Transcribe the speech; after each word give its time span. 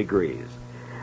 degrees. 0.00 0.48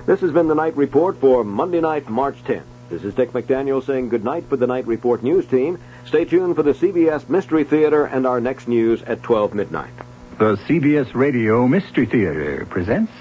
This 0.08 0.22
has 0.22 0.32
been 0.32 0.48
the 0.48 0.56
night 0.56 0.76
report 0.76 1.18
for 1.18 1.44
Monday 1.44 1.82
night, 1.82 2.10
March 2.10 2.44
10th. 2.46 2.64
This 2.90 3.04
is 3.04 3.14
Dick 3.14 3.32
McDaniel 3.32 3.86
saying 3.86 4.10
good 4.10 4.24
night 4.24 4.46
for 4.50 4.58
the 4.58 4.66
Night 4.66 4.88
Report 4.88 5.22
news 5.22 5.46
team. 5.46 5.78
Stay 6.06 6.26
tuned 6.26 6.56
for 6.56 6.64
the 6.64 6.74
CBS 6.74 7.30
Mystery 7.30 7.64
Theater 7.64 8.06
and 8.06 8.26
our 8.26 8.40
next 8.40 8.68
news 8.68 9.04
at 9.04 9.22
12 9.22 9.54
midnight. 9.54 9.92
The 10.40 10.56
CBS 10.56 11.14
Radio 11.14 11.68
Mystery 11.68 12.06
Theater 12.08 12.66
presents. 12.70 13.12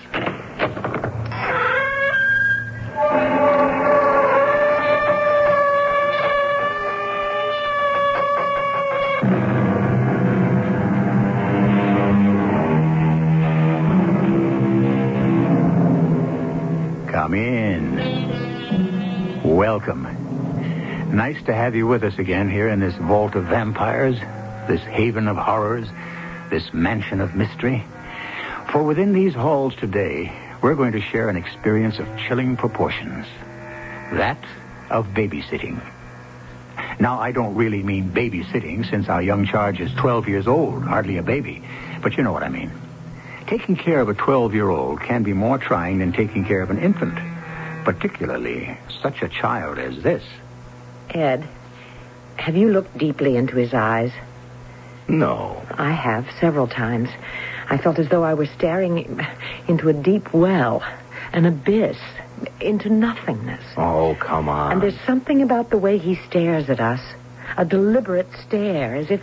Have 21.66 21.75
you 21.75 21.84
with 21.84 22.04
us 22.04 22.16
again 22.16 22.48
here 22.48 22.68
in 22.68 22.79
this 22.79 22.94
vault 22.94 23.34
of 23.34 23.43
vampires, 23.46 24.16
this 24.68 24.80
haven 24.82 25.26
of 25.26 25.36
horrors, 25.36 25.89
this 26.48 26.72
mansion 26.72 27.20
of 27.20 27.34
mystery. 27.34 27.84
For 28.70 28.84
within 28.84 29.12
these 29.12 29.34
halls 29.34 29.75
today, 29.75 30.32
we're 30.62 30.76
going 30.76 30.92
to 30.92 31.00
share 31.00 31.29
an 31.29 31.34
experience 31.34 31.98
of 31.98 32.06
chilling 32.19 32.56
proportions. 32.56 33.27
That 34.12 34.39
of 34.91 35.08
babysitting. 35.08 35.83
Now, 37.00 37.19
I 37.19 37.33
don't 37.33 37.56
really 37.56 37.83
mean 37.83 38.12
babysitting 38.12 38.89
since 38.89 39.08
our 39.08 39.20
young 39.20 39.44
charge 39.44 39.80
is 39.80 39.92
12 39.94 40.28
years 40.28 40.47
old, 40.47 40.84
hardly 40.84 41.17
a 41.17 41.22
baby. 41.25 41.64
But 42.00 42.17
you 42.17 42.22
know 42.22 42.30
what 42.30 42.44
I 42.44 42.48
mean. 42.48 42.70
Taking 43.48 43.75
care 43.75 43.98
of 43.98 44.08
a 44.08 44.14
12 44.14 44.55
year 44.55 44.70
old 44.70 45.01
can 45.01 45.25
be 45.25 45.33
more 45.33 45.58
trying 45.58 45.98
than 45.98 46.12
taking 46.12 46.45
care 46.45 46.62
of 46.62 46.70
an 46.70 46.78
infant, 46.78 47.19
particularly 47.84 48.78
such 49.03 49.20
a 49.23 49.28
child 49.28 49.78
as 49.78 50.01
this. 50.05 50.23
Ed, 51.11 51.47
have 52.37 52.57
you 52.57 52.71
looked 52.71 52.97
deeply 52.99 53.37
into 53.37 53.57
his 53.57 53.73
eyes? 53.75 54.12
No. 55.09 55.63
I 55.73 55.93
have 55.93 56.27
several 56.41 56.67
times. 56.67 57.09
I 57.69 57.79
felt 57.79 57.98
as 57.98 58.09
though 58.09 58.25
I 58.25 58.35
were 58.35 58.47
staring 58.47 59.21
into 59.69 59.89
a 59.89 59.93
deep 59.93 60.33
well, 60.33 60.83
an 61.33 61.47
abyss, 61.47 61.98
into 62.61 62.89
nothingness. 62.89 63.65
Oh, 63.77 64.17
come 64.21 64.48
on. 64.48 64.73
And 64.73 64.83
there's 64.83 65.01
something 65.07 65.43
about 65.43 65.71
the 65.71 65.79
way 65.79 65.98
he 65.98 66.17
stares 66.29 66.69
at 66.69 66.81
us, 66.81 67.01
a 67.57 67.65
deliberate 67.65 68.29
stare, 68.47 68.95
as 68.95 69.11
if 69.11 69.23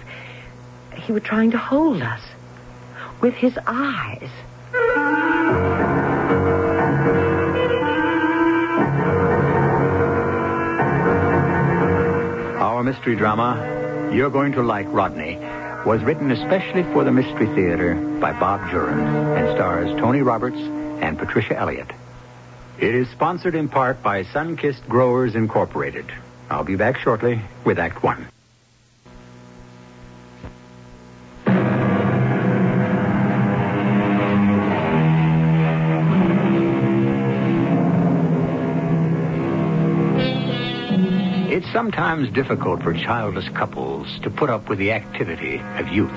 he 0.96 1.12
were 1.12 1.20
trying 1.20 1.52
to 1.52 1.58
hold 1.58 2.02
us 2.02 2.22
with 3.22 3.34
his 3.34 3.58
eyes. 3.66 4.30
Mystery 12.84 13.16
drama, 13.16 14.12
You're 14.14 14.30
Going 14.30 14.52
to 14.52 14.62
Like 14.62 14.88
Rodney, 14.90 15.38
was 15.86 16.04
written 16.04 16.32
especially 16.32 16.84
for 16.92 17.06
the 17.06 17.14
Mystery 17.14 17.48
Theater 17.48 17.96
by 18.20 18.38
Bob 18.38 18.60
Juhren 18.70 19.38
and 19.38 19.56
stars 19.56 19.90
Tony 20.02 20.22
Roberts 20.22 20.58
and 20.58 21.18
Patricia 21.18 21.58
Elliott. 21.58 21.90
It 22.78 22.94
is 22.94 23.08
sponsored 23.10 23.56
in 23.56 23.70
part 23.70 24.04
by 24.04 24.26
Sunkist 24.26 24.86
Growers 24.90 25.34
Incorporated. 25.34 26.12
I'll 26.50 26.66
be 26.66 26.76
back 26.76 26.98
shortly 26.98 27.42
with 27.64 27.80
Act 27.80 28.04
One. 28.04 28.28
Sometimes 41.94 42.28
difficult 42.32 42.82
for 42.82 42.92
childless 42.92 43.48
couples 43.50 44.08
to 44.24 44.32
put 44.32 44.50
up 44.50 44.68
with 44.68 44.80
the 44.80 44.92
activity 44.92 45.62
of 45.78 45.88
youth. 45.90 46.10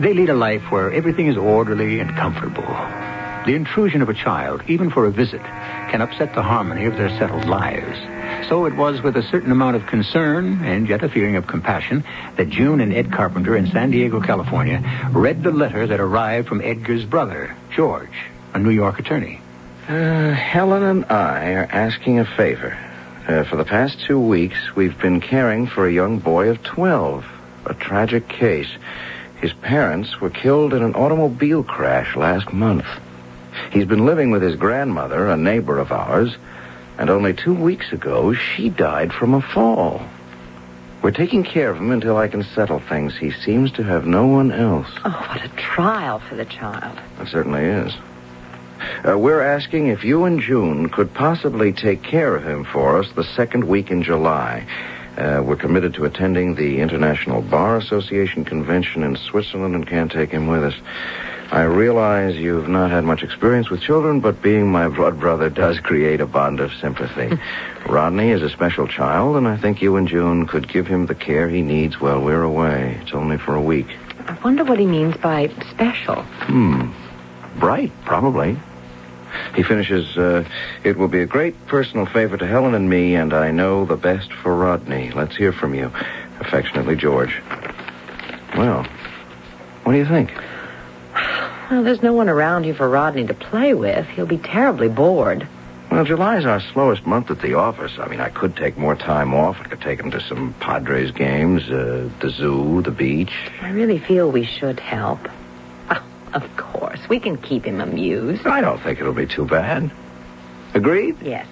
They 0.00 0.14
lead 0.14 0.30
a 0.30 0.34
life 0.34 0.68
where 0.68 0.90
everything 0.90 1.28
is 1.28 1.36
orderly 1.36 2.00
and 2.00 2.16
comfortable. 2.16 2.66
The 3.46 3.54
intrusion 3.54 4.02
of 4.02 4.08
a 4.08 4.14
child, 4.14 4.62
even 4.66 4.90
for 4.90 5.06
a 5.06 5.12
visit, 5.12 5.42
can 5.92 6.02
upset 6.02 6.34
the 6.34 6.42
harmony 6.42 6.86
of 6.86 6.96
their 6.96 7.08
settled 7.20 7.44
lives. 7.44 7.96
So 8.48 8.66
it 8.66 8.74
was 8.74 9.00
with 9.00 9.16
a 9.16 9.22
certain 9.22 9.52
amount 9.52 9.76
of 9.76 9.86
concern 9.86 10.64
and 10.64 10.88
yet 10.88 11.04
a 11.04 11.08
feeling 11.08 11.36
of 11.36 11.46
compassion 11.46 12.02
that 12.36 12.48
June 12.48 12.80
and 12.80 12.92
Ed 12.92 13.12
Carpenter 13.12 13.56
in 13.56 13.68
San 13.68 13.92
Diego, 13.92 14.20
California, 14.20 14.82
read 15.12 15.44
the 15.44 15.52
letter 15.52 15.86
that 15.86 16.00
arrived 16.00 16.48
from 16.48 16.60
Edgar's 16.60 17.04
brother, 17.04 17.56
George, 17.76 18.26
a 18.54 18.58
New 18.58 18.70
York 18.70 18.98
attorney. 18.98 19.40
Uh, 19.88 20.32
Helen 20.32 20.82
and 20.82 21.04
I 21.04 21.52
are 21.52 21.68
asking 21.70 22.18
a 22.18 22.24
favor. 22.24 22.76
Uh, 23.26 23.44
for 23.44 23.54
the 23.56 23.64
past 23.64 24.00
two 24.00 24.18
weeks, 24.18 24.74
we've 24.74 24.98
been 24.98 25.20
caring 25.20 25.66
for 25.66 25.86
a 25.86 25.92
young 25.92 26.18
boy 26.18 26.48
of 26.48 26.62
12. 26.64 27.24
A 27.66 27.74
tragic 27.74 28.28
case. 28.28 28.68
His 29.40 29.52
parents 29.52 30.20
were 30.20 30.30
killed 30.30 30.74
in 30.74 30.82
an 30.82 30.94
automobile 30.94 31.62
crash 31.62 32.16
last 32.16 32.52
month. 32.52 32.86
He's 33.70 33.86
been 33.86 34.04
living 34.04 34.32
with 34.32 34.42
his 34.42 34.56
grandmother, 34.56 35.28
a 35.28 35.36
neighbor 35.36 35.78
of 35.78 35.92
ours, 35.92 36.36
and 36.98 37.10
only 37.10 37.32
two 37.32 37.54
weeks 37.54 37.92
ago, 37.92 38.32
she 38.34 38.68
died 38.68 39.12
from 39.12 39.34
a 39.34 39.40
fall. 39.40 40.02
We're 41.00 41.12
taking 41.12 41.44
care 41.44 41.70
of 41.70 41.76
him 41.76 41.90
until 41.92 42.16
I 42.16 42.28
can 42.28 42.42
settle 42.42 42.80
things. 42.80 43.16
He 43.16 43.30
seems 43.30 43.70
to 43.72 43.84
have 43.84 44.04
no 44.04 44.26
one 44.26 44.50
else. 44.50 44.88
Oh, 45.04 45.26
what 45.28 45.44
a 45.44 45.48
trial 45.56 46.18
for 46.18 46.34
the 46.34 46.44
child. 46.44 46.98
It 47.20 47.28
certainly 47.28 47.64
is. 47.64 47.94
Uh, 49.06 49.18
we're 49.18 49.40
asking 49.42 49.88
if 49.88 50.04
you 50.04 50.24
and 50.24 50.40
June 50.40 50.88
could 50.88 51.12
possibly 51.14 51.72
take 51.72 52.02
care 52.02 52.34
of 52.36 52.44
him 52.46 52.64
for 52.64 52.98
us 52.98 53.10
the 53.14 53.24
second 53.24 53.64
week 53.64 53.90
in 53.90 54.02
July. 54.02 54.66
Uh, 55.16 55.42
we're 55.44 55.56
committed 55.56 55.92
to 55.94 56.04
attending 56.04 56.54
the 56.54 56.80
International 56.80 57.42
Bar 57.42 57.76
Association 57.76 58.44
convention 58.44 59.02
in 59.02 59.16
Switzerland 59.16 59.74
and 59.74 59.86
can't 59.86 60.10
take 60.10 60.30
him 60.30 60.46
with 60.46 60.64
us. 60.64 60.74
I 61.50 61.64
realize 61.64 62.34
you've 62.36 62.68
not 62.68 62.90
had 62.90 63.04
much 63.04 63.22
experience 63.22 63.68
with 63.68 63.82
children, 63.82 64.20
but 64.20 64.40
being 64.40 64.72
my 64.72 64.88
blood 64.88 65.20
brother 65.20 65.50
does 65.50 65.78
create 65.80 66.22
a 66.22 66.26
bond 66.26 66.60
of 66.60 66.72
sympathy. 66.72 67.38
Rodney 67.86 68.30
is 68.30 68.40
a 68.40 68.48
special 68.48 68.88
child, 68.88 69.36
and 69.36 69.46
I 69.46 69.58
think 69.58 69.82
you 69.82 69.96
and 69.96 70.08
June 70.08 70.46
could 70.46 70.66
give 70.66 70.86
him 70.86 71.04
the 71.04 71.14
care 71.14 71.50
he 71.50 71.60
needs 71.60 72.00
while 72.00 72.22
we're 72.22 72.42
away. 72.42 72.98
It's 73.02 73.12
only 73.12 73.36
for 73.36 73.54
a 73.54 73.60
week. 73.60 73.88
I 74.26 74.38
wonder 74.42 74.64
what 74.64 74.78
he 74.78 74.86
means 74.86 75.14
by 75.18 75.48
special. 75.70 76.22
Hmm. 76.22 76.90
Bright, 77.58 77.92
probably. 78.06 78.56
He 79.54 79.62
finishes, 79.62 80.16
uh, 80.16 80.44
it 80.84 80.96
will 80.96 81.08
be 81.08 81.20
a 81.20 81.26
great 81.26 81.66
personal 81.66 82.06
favor 82.06 82.36
to 82.36 82.46
Helen 82.46 82.74
and 82.74 82.88
me, 82.88 83.14
and 83.14 83.32
I 83.32 83.50
know 83.50 83.84
the 83.84 83.96
best 83.96 84.32
for 84.32 84.54
Rodney. 84.54 85.10
Let's 85.10 85.36
hear 85.36 85.52
from 85.52 85.74
you. 85.74 85.92
Affectionately, 86.40 86.96
George. 86.96 87.40
Well, 88.56 88.86
what 89.84 89.92
do 89.92 89.98
you 89.98 90.06
think? 90.06 90.32
Well, 91.70 91.82
there's 91.82 92.02
no 92.02 92.12
one 92.12 92.28
around 92.28 92.64
here 92.64 92.74
for 92.74 92.88
Rodney 92.88 93.26
to 93.26 93.34
play 93.34 93.74
with. 93.74 94.06
He'll 94.08 94.26
be 94.26 94.38
terribly 94.38 94.88
bored. 94.88 95.46
Well, 95.90 96.04
July's 96.04 96.46
our 96.46 96.60
slowest 96.60 97.06
month 97.06 97.30
at 97.30 97.42
the 97.42 97.54
office. 97.54 97.98
I 97.98 98.08
mean, 98.08 98.20
I 98.20 98.30
could 98.30 98.56
take 98.56 98.78
more 98.78 98.96
time 98.96 99.34
off. 99.34 99.58
I 99.60 99.64
could 99.64 99.82
take 99.82 100.00
him 100.00 100.10
to 100.12 100.20
some 100.22 100.54
Padres 100.54 101.10
games, 101.10 101.68
uh, 101.70 102.08
the 102.20 102.30
zoo, 102.30 102.80
the 102.80 102.90
beach. 102.90 103.32
I 103.60 103.70
really 103.70 103.98
feel 103.98 104.30
we 104.30 104.44
should 104.44 104.80
help. 104.80 105.20
Course. 107.02 107.10
We 107.10 107.20
can 107.20 107.36
keep 107.36 107.64
him 107.64 107.80
amused. 107.80 108.46
I 108.46 108.60
don't 108.60 108.80
think 108.80 109.00
it'll 109.00 109.12
be 109.12 109.26
too 109.26 109.44
bad. 109.44 109.90
Agreed? 110.74 111.16
Yes. 111.22 111.46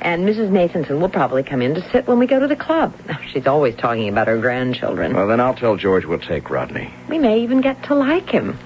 And 0.00 0.26
Mrs. 0.26 0.50
Nathanson 0.50 1.00
will 1.00 1.08
probably 1.08 1.42
come 1.44 1.62
in 1.62 1.74
to 1.74 1.90
sit 1.90 2.08
when 2.08 2.18
we 2.18 2.26
go 2.26 2.40
to 2.40 2.48
the 2.48 2.56
club. 2.56 2.92
She's 3.32 3.46
always 3.46 3.76
talking 3.76 4.08
about 4.08 4.26
her 4.26 4.38
grandchildren. 4.38 5.14
Well, 5.14 5.28
then 5.28 5.40
I'll 5.40 5.54
tell 5.54 5.76
George 5.76 6.04
we'll 6.04 6.18
take 6.18 6.50
Rodney. 6.50 6.92
We 7.08 7.18
may 7.18 7.40
even 7.42 7.60
get 7.60 7.84
to 7.84 7.94
like 7.94 8.28
him. 8.28 8.58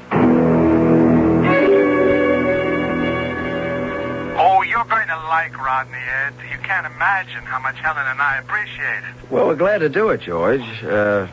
Oh, 4.39 4.63
you're 4.63 4.85
going 4.85 5.09
to 5.09 5.17
like 5.29 5.57
Rodney, 5.59 5.99
Ed. 5.99 6.35
You 6.51 6.59
can't 6.59 6.87
imagine 6.87 7.43
how 7.43 7.59
much 7.61 7.77
Helen 7.77 8.07
and 8.07 8.21
I 8.21 8.39
appreciate 8.39 8.99
it. 8.99 9.31
Well, 9.31 9.47
we're 9.49 9.57
glad 9.57 9.79
to 9.79 9.89
do 9.89 10.11
it, 10.11 10.23
George. 10.23 10.63
Uh, 10.83 11.27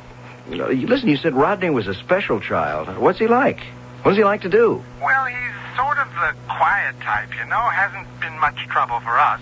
you 0.49 0.57
know, 0.57 0.67
listen, 0.67 1.07
you 1.07 1.17
said 1.17 1.33
Rodney 1.33 1.69
was 1.69 1.87
a 1.87 1.93
special 1.93 2.41
child. 2.41 2.97
What's 2.97 3.19
he 3.19 3.27
like? 3.27 3.61
What 4.03 4.11
does 4.11 4.17
he 4.17 4.23
like 4.23 4.41
to 4.41 4.49
do? 4.49 4.83
Well, 5.01 5.25
he's 5.25 5.55
sort 5.77 5.97
of 5.97 6.07
the 6.19 6.35
quiet 6.51 6.99
type, 7.01 7.29
you 7.39 7.45
know. 7.49 7.55
Hasn't 7.71 8.07
been 8.19 8.37
much 8.39 8.59
trouble 8.67 8.99
for 8.99 9.17
us. 9.17 9.39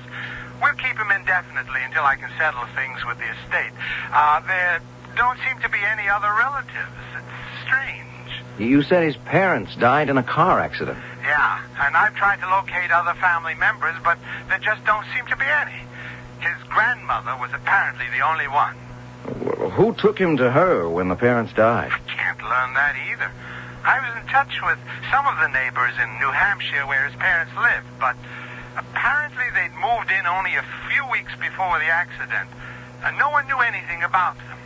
We'll 0.61 0.73
keep 0.77 0.95
him 0.97 1.09
indefinitely 1.11 1.81
until 1.83 2.03
I 2.03 2.15
can 2.15 2.29
settle 2.37 2.65
things 2.75 3.03
with 3.05 3.17
the 3.17 3.25
estate. 3.25 3.73
Uh, 4.13 4.39
there 4.45 4.79
don't 5.17 5.37
seem 5.49 5.59
to 5.61 5.69
be 5.69 5.79
any 5.81 6.07
other 6.07 6.29
relatives. 6.37 6.93
It's 7.17 7.65
strange. 7.65 7.99
You 8.59 8.83
said 8.83 9.03
his 9.03 9.17
parents 9.17 9.75
died 9.75 10.09
in 10.09 10.17
a 10.19 10.23
car 10.23 10.59
accident. 10.59 10.99
Yeah, 11.23 11.59
and 11.81 11.97
I've 11.97 12.13
tried 12.15 12.39
to 12.41 12.49
locate 12.49 12.91
other 12.91 13.15
family 13.19 13.55
members, 13.55 13.95
but 14.03 14.19
there 14.47 14.59
just 14.59 14.85
don't 14.85 15.05
seem 15.15 15.25
to 15.25 15.35
be 15.37 15.45
any. 15.45 15.81
His 16.39 16.57
grandmother 16.69 17.35
was 17.41 17.49
apparently 17.53 18.05
the 18.15 18.21
only 18.23 18.47
one. 18.47 18.75
Well, 19.57 19.69
Who 19.71 19.93
took 19.93 20.19
him 20.19 20.37
to 20.37 20.51
her 20.51 20.87
when 20.87 21.09
the 21.09 21.15
parents 21.15 21.53
died? 21.53 21.91
I 21.91 21.97
can't 22.13 22.41
learn 22.41 22.73
that 22.75 22.95
either. 23.11 23.31
I 23.83 23.99
was 23.99 24.21
in 24.21 24.27
touch 24.29 24.61
with 24.61 24.77
some 25.09 25.25
of 25.25 25.39
the 25.41 25.47
neighbors 25.49 25.93
in 26.01 26.09
New 26.19 26.31
Hampshire 26.31 26.85
where 26.85 27.07
his 27.07 27.15
parents 27.15 27.53
lived, 27.57 27.87
but 27.99 28.15
apparently 28.77 29.45
they'd 29.53 29.73
moved 29.81 30.11
in 30.11 30.25
only 30.27 30.55
a 30.55 30.63
few 30.89 31.05
weeks 31.09 31.33
before 31.39 31.79
the 31.79 31.89
accident. 31.89 32.49
And 33.03 33.17
no 33.17 33.29
one 33.31 33.47
knew 33.47 33.57
anything 33.57 34.03
about 34.03 34.37
them. 34.37 34.57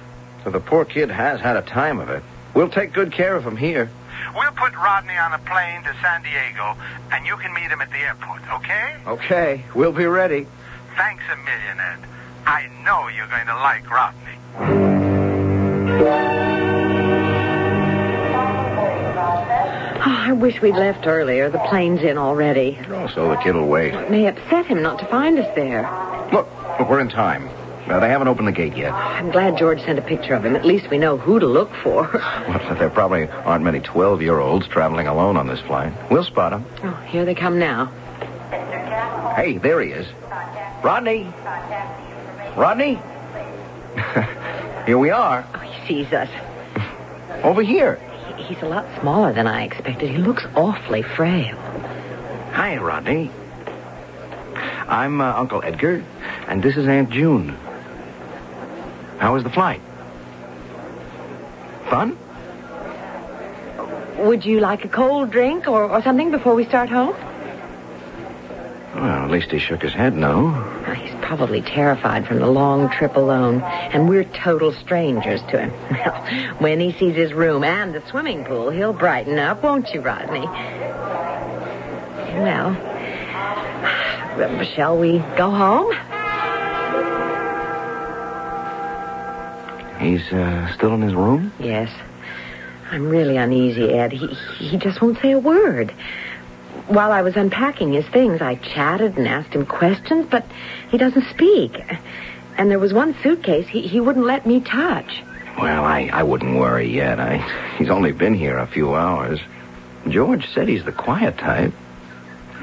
So 0.44 0.50
the 0.52 0.60
poor 0.60 0.84
kid 0.86 1.10
has 1.10 1.40
had 1.40 1.56
a 1.56 1.62
time 1.62 2.00
of 2.00 2.10
it. 2.10 2.24
We'll 2.54 2.70
take 2.70 2.94
good 2.94 3.12
care 3.12 3.36
of 3.36 3.46
him 3.46 3.58
here. 3.58 3.90
We'll 4.36 4.52
put 4.52 4.74
Rodney 4.76 5.18
on 5.18 5.34
a 5.34 5.40
plane 5.40 5.84
to 5.84 5.96
San 6.02 6.22
Diego, 6.24 6.76
and 7.12 7.26
you 7.26 7.38
can 7.38 7.54
meet 7.54 7.70
him 7.70 7.82
at 7.82 7.90
the 7.92 7.98
airport, 7.98 8.42
okay? 8.52 8.96
Okay, 9.08 9.64
we'll 9.74 9.92
be 9.94 10.06
ready. 10.06 10.48
Thanks 10.98 11.24
a 11.32 11.38
million, 11.38 11.80
Ed. 11.80 12.00
I 12.46 12.68
know 12.84 13.08
you're 13.08 13.28
going 13.28 13.48
to 13.48 13.56
like 13.56 13.90
Rodney. 13.90 14.36
I 20.26 20.32
wish 20.32 20.60
we'd 20.60 20.74
left 20.74 21.06
earlier. 21.06 21.52
The 21.52 21.60
plane's 21.60 22.02
in 22.02 22.18
already. 22.18 22.80
Oh, 22.90 23.06
so 23.14 23.30
the 23.30 23.36
kid 23.36 23.54
will 23.54 23.68
wait. 23.68 23.94
It 23.94 24.10
may 24.10 24.26
upset 24.26 24.66
him 24.66 24.82
not 24.82 24.98
to 24.98 25.06
find 25.06 25.38
us 25.38 25.54
there. 25.54 25.84
Look, 26.34 26.50
look, 26.80 26.90
we're 26.90 27.00
in 27.00 27.10
time. 27.10 27.48
Well, 27.88 28.02
they 28.02 28.10
haven't 28.10 28.28
opened 28.28 28.48
the 28.48 28.52
gate 28.52 28.76
yet. 28.76 28.92
I'm 28.92 29.30
glad 29.30 29.56
George 29.56 29.80
sent 29.84 30.00
a 30.00 30.02
picture 30.02 30.34
of 30.34 30.44
him. 30.44 30.56
At 30.56 30.66
least 30.66 30.90
we 30.90 30.98
know 30.98 31.18
who 31.18 31.40
to 31.40 31.46
look 31.46 31.72
for. 31.84 32.10
Well, 32.48 32.76
there 32.76 32.90
probably 32.90 33.28
aren't 33.28 33.64
many 33.64 33.82
12-year-olds 33.82 34.68
traveling 34.68 35.06
alone 35.06 35.38
on 35.38 35.46
this 35.46 35.60
flight. 35.62 35.94
We'll 36.10 36.24
spot 36.24 36.52
them. 36.52 36.66
Oh, 36.84 36.96
here 37.08 37.24
they 37.24 37.36
come 37.36 37.60
now. 37.60 37.86
Hey, 39.36 39.60
there 39.60 39.80
he 39.82 39.92
is. 39.92 40.08
Rodney. 40.84 41.32
Rodney? 42.56 43.00
here 44.88 44.98
we 44.98 45.12
are. 45.12 45.46
Oh, 45.54 45.60
he 45.60 45.88
sees 45.88 46.14
us. 46.14 46.30
Over 47.44 47.62
here. 47.62 48.00
He- 48.38 48.44
He's 48.44 48.62
a 48.62 48.66
lot 48.68 48.86
smaller 49.00 49.34
than 49.34 49.48
I 49.48 49.64
expected. 49.64 50.10
He 50.10 50.18
looks 50.18 50.46
awfully 50.56 51.02
frail. 51.02 51.56
Hi, 52.54 52.78
Rodney. 52.78 53.32
I'm 54.88 55.20
uh, 55.20 55.34
Uncle 55.36 55.62
Edgar, 55.64 56.04
and 56.48 56.62
this 56.62 56.78
is 56.78 56.88
Aunt 56.88 57.10
June. 57.10 57.58
How 59.18 59.34
was 59.34 59.44
the 59.44 59.50
flight? 59.50 59.82
Fun? 61.90 62.18
Would 64.18 64.46
you 64.46 64.60
like 64.60 64.86
a 64.86 64.88
cold 64.88 65.32
drink 65.32 65.68
or, 65.68 65.86
or 65.90 66.02
something 66.04 66.32
before 66.32 66.54
we 66.56 66.66
start 66.66 66.90
home? 66.90 67.16
Well, 68.96 69.06
at 69.26 69.30
least 69.32 69.52
he 69.52 69.60
shook 69.60 69.82
his 69.82 69.94
head 69.94 70.16
no. 70.16 70.54
Oh, 70.88 70.94
he's 70.94 71.14
probably 71.26 71.62
terrified 71.62 72.28
from 72.28 72.38
the 72.40 72.46
long 72.46 72.88
trip 72.90 73.16
alone, 73.16 73.60
and 73.62 74.08
we're 74.08 74.24
total 74.26 74.72
strangers 74.72 75.42
to 75.50 75.60
him. 75.60 75.72
Well, 76.06 76.56
when 76.60 76.80
he 76.80 76.92
sees 76.94 77.16
his 77.16 77.34
room 77.34 77.64
and 77.64 77.96
the 77.96 78.02
swimming 78.10 78.46
pool, 78.46 78.70
he'll 78.70 78.94
brighten 78.94 79.40
up, 79.40 79.64
won't 79.64 79.92
you, 79.94 80.02
Rodney? 80.02 80.46
Well, 82.42 82.76
shall 84.76 84.98
we 84.98 85.18
go 85.36 85.50
home? 85.50 85.92
He's 90.00 90.22
uh, 90.32 90.72
still 90.76 90.94
in 90.94 91.02
his 91.02 91.16
room? 91.16 91.52
Yes. 91.60 91.90
I'm 92.92 93.10
really 93.10 93.38
uneasy, 93.38 93.94
Ed. 93.94 94.12
He, 94.12 94.28
he 94.60 94.78
just 94.78 95.02
won't 95.02 95.20
say 95.22 95.32
a 95.32 95.40
word. 95.40 95.92
While 96.88 97.12
I 97.12 97.22
was 97.22 97.36
unpacking 97.36 97.94
his 97.94 98.06
things, 98.06 98.42
I 98.42 98.56
chatted 98.56 99.18
and 99.18 99.28
asked 99.28 99.54
him 99.54 99.66
questions, 99.66 100.28
but 100.30 100.46
he 100.90 100.98
doesn't 100.98 101.28
speak. 101.30 101.82
And 102.58 102.70
there 102.72 102.80
was 102.80 102.94
one 102.94 103.16
suitcase 103.22 103.68
he, 103.68 103.82
he 103.82 104.00
wouldn't 104.00 104.26
let 104.26 104.46
me 104.46 104.62
touch. 104.62 105.24
Well, 105.58 105.84
I, 105.84 106.10
I 106.12 106.24
wouldn't 106.24 106.58
worry 106.58 106.90
yet. 106.90 107.20
I, 107.20 107.38
he's 107.78 107.90
only 107.90 108.12
been 108.12 108.34
here 108.34 108.58
a 108.58 108.68
few 108.68 108.94
hours. 108.94 109.40
George 110.08 110.52
said 110.54 110.68
he's 110.68 110.86
the 110.86 110.92
quiet 110.92 111.38
type. 111.38 111.74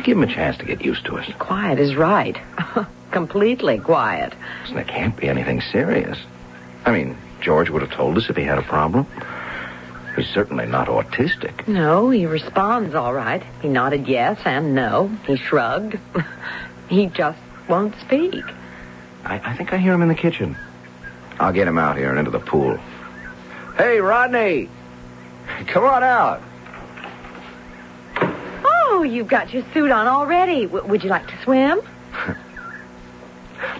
Give 0.04 0.16
him 0.16 0.22
a 0.22 0.32
chance 0.32 0.56
to 0.58 0.64
get 0.64 0.84
used 0.84 1.04
to 1.06 1.18
us. 1.18 1.30
Quiet 1.38 1.78
is 1.78 1.96
right. 1.96 2.38
Completely 3.10 3.78
quiet. 3.78 4.32
And 4.66 4.76
there 4.76 4.84
can't 4.84 5.16
be 5.16 5.28
anything 5.28 5.60
serious. 5.60 6.18
I 6.84 6.92
mean, 6.92 7.16
George 7.40 7.70
would 7.70 7.82
have 7.82 7.90
told 7.90 8.16
us 8.16 8.30
if 8.30 8.36
he 8.36 8.44
had 8.44 8.58
a 8.58 8.62
problem. 8.62 9.06
He's 10.16 10.28
certainly 10.28 10.66
not 10.66 10.88
autistic. 10.88 11.66
No, 11.66 12.10
he 12.10 12.26
responds 12.26 12.94
all 12.94 13.14
right. 13.14 13.42
He 13.62 13.68
nodded 13.68 14.06
yes 14.06 14.38
and 14.44 14.74
no. 14.74 15.08
He 15.26 15.36
shrugged. 15.36 15.98
he 16.88 17.06
just 17.06 17.38
won't 17.68 17.94
speak. 18.00 18.44
I, 19.24 19.40
I 19.42 19.56
think 19.56 19.72
I 19.72 19.78
hear 19.78 19.92
him 19.94 20.02
in 20.02 20.08
the 20.08 20.14
kitchen. 20.14 20.56
I'll 21.40 21.52
get 21.52 21.66
him 21.66 21.78
out 21.78 21.96
here 21.96 22.10
and 22.10 22.18
into 22.18 22.30
the 22.30 22.40
pool. 22.40 22.78
Hey, 23.76 24.00
Rodney! 24.00 24.68
Come 25.68 25.84
on 25.84 26.02
out. 26.02 26.42
Oh, 28.16 29.02
you've 29.02 29.28
got 29.28 29.52
your 29.52 29.64
suit 29.72 29.90
on 29.90 30.06
already. 30.06 30.66
W- 30.66 30.86
would 30.86 31.02
you 31.02 31.08
like 31.08 31.26
to 31.28 31.42
swim? 31.42 31.80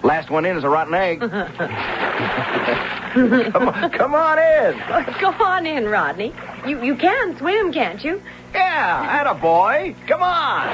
Last 0.03 0.29
one 0.29 0.45
in 0.45 0.57
is 0.57 0.63
a 0.63 0.69
rotten 0.69 0.93
egg. 0.93 1.19
come, 3.13 3.69
on, 3.69 3.91
come 3.91 4.15
on 4.15 4.39
in. 4.39 4.75
Go 5.21 5.29
on 5.43 5.67
in, 5.67 5.87
Rodney. 5.87 6.33
You 6.65 6.83
you 6.83 6.95
can 6.95 7.37
swim, 7.37 7.71
can't 7.71 8.03
you? 8.03 8.19
Yeah, 8.53 9.07
atta 9.07 9.35
boy. 9.35 9.95
Come 10.07 10.23
on. 10.23 10.67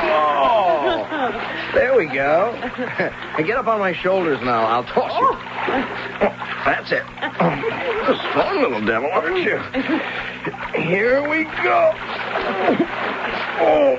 Oh, 0.00 1.70
there 1.74 1.96
we 1.96 2.06
go. 2.06 2.52
Get 3.38 3.56
up 3.56 3.66
on 3.66 3.78
my 3.78 3.94
shoulders 3.94 4.38
now. 4.42 4.66
I'll 4.66 4.84
toss 4.84 5.12
you. 5.18 5.28
Oh, 5.30 6.34
that's 6.66 6.92
it. 6.92 7.02
Oh, 7.22 8.12
a 8.12 8.16
strong 8.30 8.60
little 8.60 8.84
devil, 8.84 9.10
aren't 9.10 9.38
you? 9.38 9.58
Here 10.82 11.26
we 11.28 11.44
go. 11.62 11.94
Oh. 13.60 13.98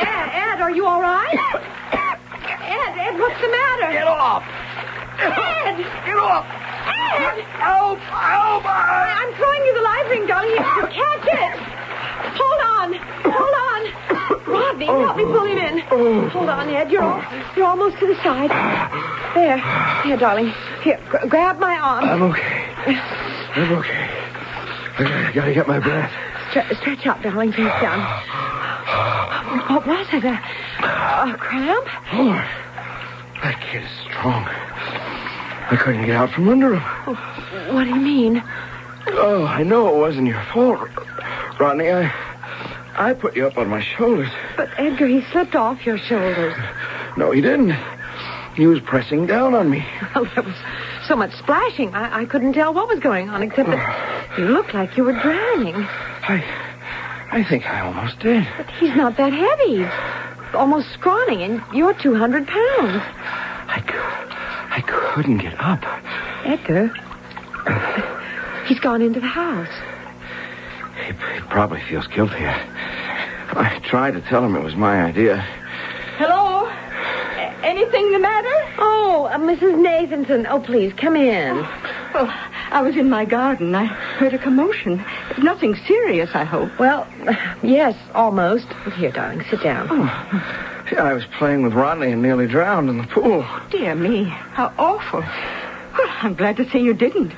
Ed, 0.00 0.30
Ed, 0.32 0.60
are 0.60 0.70
you 0.70 0.86
all 0.86 1.00
right? 1.00 1.25
Ed, 1.36 2.92
Ed, 2.98 3.18
what's 3.18 3.40
the 3.40 3.48
matter? 3.48 3.92
Get 3.92 4.06
off. 4.08 4.42
Ed! 5.20 5.76
Get 6.04 6.16
off. 6.18 6.44
Ed! 6.46 7.40
Help! 7.60 7.98
Help! 7.98 8.64
I- 8.66 9.14
I'm 9.16 9.34
throwing 9.34 9.64
you 9.64 9.74
the 9.74 9.82
life 9.82 10.08
ring, 10.10 10.26
darling. 10.26 10.50
You 10.50 10.56
you 10.56 10.86
catch 10.92 11.26
it. 11.26 11.58
Hold 12.36 12.60
on. 12.76 12.88
Hold 13.24 13.54
on. 13.54 13.82
Rodney, 14.46 14.86
help 14.86 15.16
me 15.16 15.24
pull 15.24 15.44
him 15.44 15.58
in. 15.58 15.78
Hold 16.30 16.48
on, 16.48 16.68
Ed. 16.70 16.90
You're 16.90 17.02
all, 17.02 17.22
you're 17.56 17.66
almost 17.66 17.98
to 17.98 18.06
the 18.06 18.14
side. 18.22 18.50
There. 19.34 19.58
Here, 20.04 20.16
darling. 20.16 20.52
Here, 20.82 21.00
gr- 21.10 21.26
grab 21.28 21.58
my 21.58 21.76
arm. 21.76 22.04
I'm 22.04 22.22
okay. 22.22 22.70
I'm 23.54 23.72
okay. 23.78 24.10
I 24.98 25.32
gotta 25.34 25.52
get 25.52 25.66
my 25.68 25.78
breath. 25.78 26.12
Stre- 26.52 26.76
stretch 26.80 27.06
out, 27.06 27.22
darling. 27.22 27.52
Face 27.52 27.66
down. 27.82 28.00
What 29.68 29.86
was 29.86 30.06
it? 30.12 30.24
A, 30.24 30.40
a 30.82 31.36
cramp? 31.38 31.86
Lord, 32.14 32.44
that 33.42 33.60
kid 33.60 33.82
is 33.82 33.90
strong. 34.04 34.44
I 35.68 35.76
couldn't 35.76 36.06
get 36.06 36.14
out 36.14 36.30
from 36.30 36.48
under 36.48 36.76
him. 36.76 36.82
What 37.74 37.84
do 37.84 37.90
you 37.90 37.96
mean? 37.96 38.42
Oh, 39.08 39.44
I 39.44 39.62
know 39.64 39.88
it 39.88 39.98
wasn't 39.98 40.28
your 40.28 40.42
fault, 40.52 40.88
Rodney. 41.58 41.90
I, 41.90 42.12
I 42.96 43.12
put 43.14 43.34
you 43.36 43.46
up 43.46 43.58
on 43.58 43.68
my 43.68 43.82
shoulders. 43.82 44.30
But 44.56 44.68
Edgar, 44.78 45.08
he 45.08 45.22
slipped 45.32 45.56
off 45.56 45.84
your 45.84 45.98
shoulders. 45.98 46.54
No, 47.16 47.32
he 47.32 47.40
didn't. 47.40 47.76
He 48.54 48.66
was 48.66 48.80
pressing 48.80 49.26
down 49.26 49.54
on 49.54 49.68
me. 49.68 49.84
Well, 50.14 50.26
there 50.34 50.44
was 50.44 50.54
so 51.06 51.16
much 51.16 51.32
splashing, 51.34 51.94
I, 51.94 52.22
I 52.22 52.24
couldn't 52.24 52.52
tell 52.54 52.72
what 52.72 52.88
was 52.88 53.00
going 53.00 53.28
on, 53.28 53.42
except 53.42 53.68
that 53.68 54.32
oh. 54.38 54.40
you 54.40 54.48
looked 54.48 54.74
like 54.74 54.96
you 54.96 55.04
were 55.04 55.12
drowning. 55.12 55.74
I, 55.74 56.42
I 57.36 57.44
think 57.44 57.66
I 57.66 57.80
almost 57.80 58.18
did. 58.20 58.48
But 58.56 58.70
he's 58.70 58.96
not 58.96 59.18
that 59.18 59.30
heavy. 59.30 59.84
Almost 60.56 60.90
scrawny, 60.94 61.42
and 61.44 61.62
you're 61.74 61.92
200 61.92 62.46
pounds. 62.46 63.02
I, 63.68 63.82
I 64.70 64.80
couldn't 65.12 65.36
get 65.38 65.52
up. 65.60 65.84
Edgar, 66.46 66.88
he's 68.64 68.80
gone 68.80 69.02
into 69.02 69.20
the 69.20 69.26
house. 69.26 69.68
He, 71.04 71.12
he 71.12 71.40
probably 71.50 71.82
feels 71.82 72.06
guilty. 72.06 72.36
I, 72.46 72.56
I 73.54 73.80
tried 73.84 74.12
to 74.12 74.22
tell 74.22 74.42
him 74.42 74.56
it 74.56 74.62
was 74.62 74.74
my 74.74 75.02
idea. 75.02 75.36
Hello? 76.16 76.64
A- 76.66 77.66
anything 77.66 78.12
the 78.12 78.18
matter? 78.18 78.74
Oh, 78.78 79.28
uh, 79.30 79.36
Mrs. 79.36 79.74
Nathanson. 79.76 80.46
Oh, 80.48 80.60
please, 80.60 80.94
come 80.94 81.16
in. 81.16 81.56
Well, 82.14 82.32
I 82.76 82.82
was 82.82 82.94
in 82.94 83.08
my 83.08 83.24
garden. 83.24 83.74
I 83.74 83.86
heard 83.86 84.34
a 84.34 84.38
commotion. 84.38 85.02
Nothing 85.38 85.76
serious, 85.86 86.28
I 86.34 86.44
hope. 86.44 86.78
Well, 86.78 87.06
yes, 87.62 87.96
almost. 88.14 88.66
Here, 88.96 89.10
darling, 89.10 89.42
sit 89.48 89.62
down. 89.62 89.88
Yeah, 90.92 91.02
I 91.02 91.14
was 91.14 91.24
playing 91.38 91.62
with 91.62 91.72
Rodney 91.72 92.12
and 92.12 92.20
nearly 92.20 92.46
drowned 92.46 92.90
in 92.90 92.98
the 92.98 93.06
pool. 93.06 93.46
Dear 93.70 93.94
me, 93.94 94.24
how 94.24 94.74
awful. 94.78 95.20
Well, 95.20 96.08
I'm 96.20 96.34
glad 96.34 96.58
to 96.58 96.68
see 96.68 96.80
you 96.80 96.92
didn't. 96.92 97.32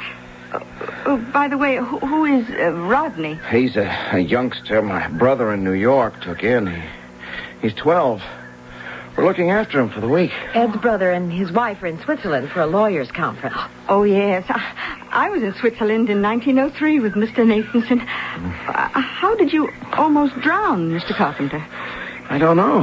Uh, 0.52 0.58
oh, 1.06 1.16
by 1.32 1.46
the 1.46 1.56
way, 1.56 1.76
who, 1.76 2.00
who 2.00 2.24
is 2.24 2.50
uh, 2.50 2.72
Rodney? 2.72 3.38
He's 3.48 3.76
a, 3.76 3.88
a 4.10 4.18
youngster 4.18 4.82
my 4.82 5.06
brother 5.06 5.54
in 5.54 5.62
New 5.62 5.72
York 5.72 6.20
took 6.20 6.42
in. 6.42 6.66
He, 6.66 6.82
he's 7.62 7.74
12. 7.74 8.20
We're 9.18 9.24
looking 9.24 9.50
after 9.50 9.80
him 9.80 9.90
for 9.90 10.00
the 10.00 10.08
week. 10.08 10.30
Ed's 10.54 10.76
brother 10.76 11.10
and 11.10 11.32
his 11.32 11.50
wife 11.50 11.82
are 11.82 11.88
in 11.88 12.00
Switzerland 12.02 12.50
for 12.50 12.60
a 12.60 12.66
lawyer's 12.66 13.10
conference. 13.10 13.56
Oh, 13.88 14.04
yes. 14.04 14.44
I, 14.48 15.08
I 15.10 15.28
was 15.28 15.42
in 15.42 15.52
Switzerland 15.54 16.08
in 16.08 16.22
1903 16.22 17.00
with 17.00 17.14
Mr. 17.14 17.44
Nathanson. 17.44 18.00
Uh, 18.00 19.00
how 19.00 19.34
did 19.34 19.52
you 19.52 19.70
almost 19.94 20.36
drown, 20.36 20.92
Mr. 20.92 21.16
Carpenter? 21.16 21.58
I 22.30 22.38
don't 22.38 22.56
know. 22.56 22.82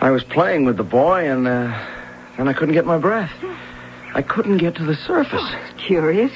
I 0.00 0.10
was 0.10 0.24
playing 0.24 0.64
with 0.64 0.76
the 0.76 0.82
boy, 0.82 1.30
and 1.30 1.46
uh, 1.46 1.86
then 2.36 2.48
I 2.48 2.52
couldn't 2.52 2.74
get 2.74 2.84
my 2.84 2.98
breath. 2.98 3.30
I 4.14 4.22
couldn't 4.22 4.58
get 4.58 4.74
to 4.74 4.84
the 4.84 4.96
surface. 4.96 5.48
Curious. 5.78 6.32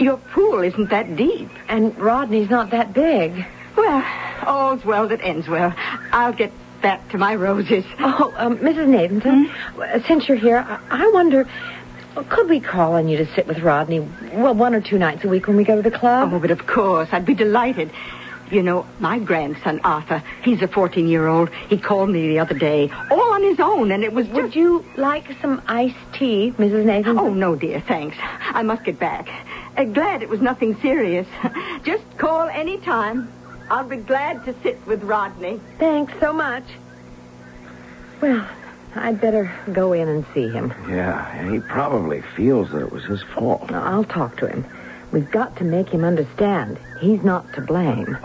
Your 0.00 0.16
pool 0.16 0.62
isn't 0.62 0.88
that 0.88 1.16
deep. 1.16 1.50
And 1.68 1.94
Rodney's 1.98 2.48
not 2.48 2.70
that 2.70 2.94
big. 2.94 3.44
Well, 3.76 4.02
all's 4.46 4.86
well 4.86 5.06
that 5.08 5.20
ends 5.20 5.48
well. 5.48 5.74
I'll 6.12 6.32
get 6.32 6.50
back 6.82 7.08
to 7.10 7.18
my 7.18 7.34
roses. 7.34 7.84
Oh, 8.00 8.34
um, 8.36 8.58
Mrs. 8.58 8.88
Nathanson, 8.88 9.48
uh, 9.78 10.06
since 10.06 10.28
you're 10.28 10.36
here, 10.36 10.58
I, 10.58 11.04
I 11.04 11.10
wonder, 11.12 11.48
could 12.28 12.48
we 12.48 12.60
call 12.60 12.94
on 12.94 13.08
you 13.08 13.16
to 13.18 13.34
sit 13.34 13.46
with 13.46 13.60
Rodney, 13.60 14.00
well, 14.34 14.54
one 14.54 14.74
or 14.74 14.80
two 14.80 14.98
nights 14.98 15.24
a 15.24 15.28
week 15.28 15.46
when 15.46 15.56
we 15.56 15.64
go 15.64 15.76
to 15.76 15.82
the 15.82 15.96
club? 15.96 16.32
Oh, 16.32 16.38
but 16.38 16.50
of 16.50 16.66
course, 16.66 17.08
I'd 17.12 17.24
be 17.24 17.34
delighted. 17.34 17.90
You 18.50 18.62
know, 18.62 18.86
my 19.00 19.18
grandson, 19.18 19.80
Arthur, 19.82 20.22
he's 20.42 20.60
a 20.60 20.68
14-year-old. 20.68 21.48
He 21.70 21.78
called 21.78 22.10
me 22.10 22.28
the 22.28 22.40
other 22.40 22.58
day, 22.58 22.90
all 23.10 23.32
on 23.32 23.42
his 23.42 23.58
own, 23.58 23.90
and 23.92 24.04
it 24.04 24.12
was 24.12 24.28
Would 24.28 24.46
just... 24.46 24.56
you 24.56 24.84
like 24.96 25.24
some 25.40 25.62
iced 25.66 25.96
tea, 26.12 26.52
Mrs. 26.58 26.84
Nathanson? 26.84 27.18
Oh, 27.18 27.32
no, 27.32 27.56
dear, 27.56 27.80
thanks. 27.80 28.16
I 28.20 28.62
must 28.62 28.84
get 28.84 28.98
back. 28.98 29.30
Uh, 29.74 29.84
glad 29.84 30.22
it 30.22 30.28
was 30.28 30.42
nothing 30.42 30.78
serious. 30.82 31.26
Just 31.82 32.04
call 32.18 32.46
any 32.48 32.76
time. 32.76 33.32
I'll 33.72 33.88
be 33.88 33.96
glad 33.96 34.44
to 34.44 34.54
sit 34.62 34.86
with 34.86 35.02
Rodney. 35.02 35.58
Thanks 35.78 36.12
so 36.20 36.34
much. 36.34 36.64
Well, 38.20 38.46
I'd 38.94 39.18
better 39.18 39.50
go 39.72 39.94
in 39.94 40.08
and 40.08 40.26
see 40.34 40.50
him. 40.50 40.74
Yeah, 40.90 41.26
and 41.38 41.54
he 41.54 41.60
probably 41.60 42.20
feels 42.36 42.70
that 42.72 42.82
it 42.82 42.92
was 42.92 43.02
his 43.04 43.22
fault. 43.22 43.70
Now, 43.70 43.82
I'll 43.82 44.04
talk 44.04 44.36
to 44.36 44.46
him. 44.46 44.66
We've 45.10 45.30
got 45.30 45.56
to 45.56 45.64
make 45.64 45.88
him 45.88 46.04
understand 46.04 46.78
he's 47.00 47.22
not 47.22 47.50
to 47.54 47.62
blame. 47.62 48.18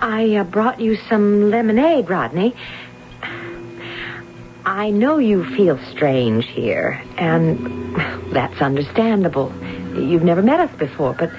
I 0.00 0.34
uh, 0.34 0.42
brought 0.42 0.80
you 0.80 0.96
some 1.08 1.52
lemonade, 1.52 2.10
Rodney. 2.10 2.52
I 4.64 4.90
know 4.90 5.18
you 5.18 5.44
feel 5.54 5.78
strange 5.92 6.46
here, 6.46 7.00
and 7.16 7.94
that's 8.34 8.60
understandable. 8.60 9.52
You've 9.96 10.24
never 10.24 10.42
met 10.42 10.60
us 10.60 10.70
before, 10.76 11.14
but 11.14 11.30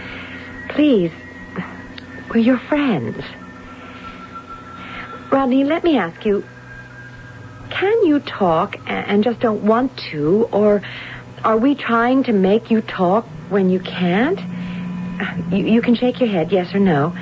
please, 0.69 1.11
we're 2.29 2.41
your 2.41 2.57
friends. 2.57 3.23
Rodney, 5.31 5.63
let 5.63 5.83
me 5.83 5.97
ask 5.97 6.25
you, 6.25 6.43
can 7.69 8.05
you 8.05 8.19
talk 8.19 8.77
and 8.87 9.23
just 9.23 9.39
don't 9.39 9.63
want 9.63 9.95
to, 10.11 10.47
or 10.51 10.81
are 11.43 11.57
we 11.57 11.75
trying 11.75 12.23
to 12.23 12.33
make 12.33 12.71
you 12.71 12.81
talk 12.81 13.25
when 13.49 13.69
you 13.69 13.79
can't? 13.79 14.39
You, 15.51 15.65
you 15.65 15.81
can 15.81 15.95
shake 15.95 16.19
your 16.19 16.29
head, 16.29 16.51
yes 16.51 16.73
or 16.73 16.79
no. 16.79 17.13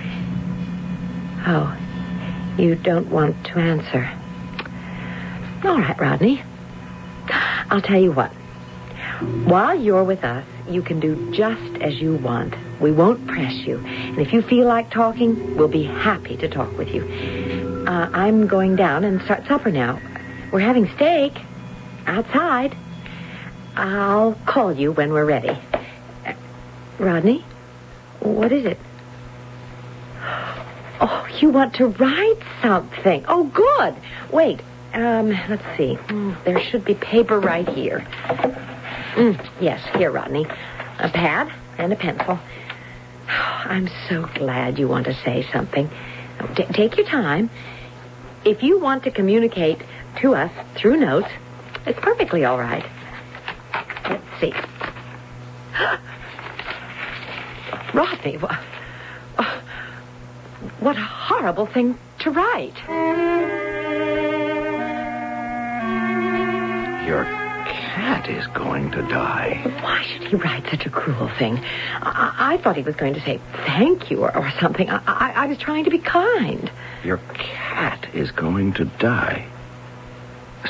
Oh, 1.48 1.78
you 2.58 2.76
don't 2.76 3.10
want 3.10 3.44
to 3.48 3.60
answer. 3.60 4.10
All 5.64 5.78
right, 5.78 6.00
Rodney. 6.00 6.42
I'll 7.70 7.82
tell 7.82 8.00
you 8.00 8.12
what. 8.12 8.32
While 9.46 9.80
you're 9.80 10.04
with 10.04 10.24
us, 10.24 10.46
you 10.70 10.82
can 10.82 11.00
do 11.00 11.32
just 11.32 11.82
as 11.82 12.00
you 12.02 12.16
want. 12.16 12.54
We 12.82 12.92
won't 12.92 13.26
press 13.28 13.54
you. 13.54 13.78
And 13.86 14.20
if 14.20 14.34
you 14.34 14.42
feel 14.42 14.68
like 14.68 14.90
talking, 14.92 15.56
we'll 15.56 15.68
be 15.68 15.84
happy 15.84 16.36
to 16.38 16.48
talk 16.48 16.78
with 16.78 16.90
you. 16.90 17.04
Uh, 17.88 18.10
I'm 18.14 18.48
going 18.48 18.76
down 18.76 19.04
and 19.04 19.22
start 19.22 19.46
supper 19.48 19.72
now. 19.72 20.00
We're 20.52 20.60
having 20.60 20.90
steak 20.96 21.34
outside. 22.08 22.76
I'll 23.76 24.34
call 24.46 24.74
you 24.74 24.92
when 24.92 25.12
we're 25.14 25.26
ready. 25.26 25.58
Uh, 26.26 26.34
Rodney? 27.00 27.44
What 28.22 28.52
is 28.52 28.66
it? 28.66 28.78
Oh, 31.02 31.28
you 31.40 31.50
want 31.50 31.76
to 31.76 31.88
write 31.88 32.40
something. 32.62 33.26
Oh, 33.28 33.44
good. 33.44 33.96
Wait. 34.34 34.62
Um, 34.94 35.30
let's 35.50 35.64
see. 35.78 35.98
Mm, 36.08 36.42
There 36.46 36.60
should 36.62 36.86
be 36.86 36.96
paper 36.96 37.38
right 37.40 37.68
here. 37.68 38.06
Mm, 39.16 39.50
yes, 39.62 39.82
here, 39.96 40.12
Rodney. 40.12 40.46
A 41.00 41.10
pad 41.10 41.50
and 41.78 41.94
a 41.94 41.96
pencil. 41.96 42.38
I'm 43.30 43.88
so 44.10 44.30
glad 44.36 44.78
you 44.78 44.90
want 44.90 45.06
to 45.06 45.14
say 45.24 45.48
something. 45.54 45.90
T- 46.56 46.66
take 46.74 46.98
your 46.98 47.08
time. 47.08 47.50
If 48.44 48.62
you 48.62 48.78
want 48.80 49.04
to 49.06 49.12
communicate 49.12 49.80
to 50.22 50.36
us 50.36 50.52
through 50.76 50.98
notes, 50.98 51.30
it's 51.86 51.98
perfectly 52.00 52.44
all 52.44 52.60
right. 52.60 52.86
Let's 54.10 54.24
see. 54.42 54.54
Rodney, 57.94 58.36
wha- 58.38 58.58
oh, 59.40 59.62
what 60.82 60.98
a 60.98 61.02
horrible 61.02 61.68
thing 61.68 61.98
to 62.20 62.32
write. 62.32 62.76
Your 67.08 67.45
cat 68.06 68.30
is 68.30 68.46
going 68.48 68.92
to 68.92 69.02
die. 69.02 69.60
Why 69.82 70.04
should 70.04 70.28
he 70.28 70.36
write 70.36 70.64
such 70.70 70.86
a 70.86 70.92
cruel 70.92 71.28
thing? 71.40 71.58
I, 72.04 72.54
I 72.54 72.58
thought 72.58 72.76
he 72.76 72.84
was 72.84 72.96
going 72.96 73.16
to 73.16 73.22
say 73.22 73.40
thank 73.66 74.12
you 74.12 74.26
or, 74.26 74.38
or 74.38 74.52
something. 74.62 74.88
I, 74.92 75.02
I, 75.08 75.34
I 75.36 75.46
was 75.48 75.58
trying 75.58 75.86
to 75.86 75.90
be 75.90 75.98
kind. 75.98 76.70
Your 77.04 77.18
cat 77.34 78.06
is 78.14 78.30
going 78.30 78.74
to 78.74 78.86
die. 78.86 79.48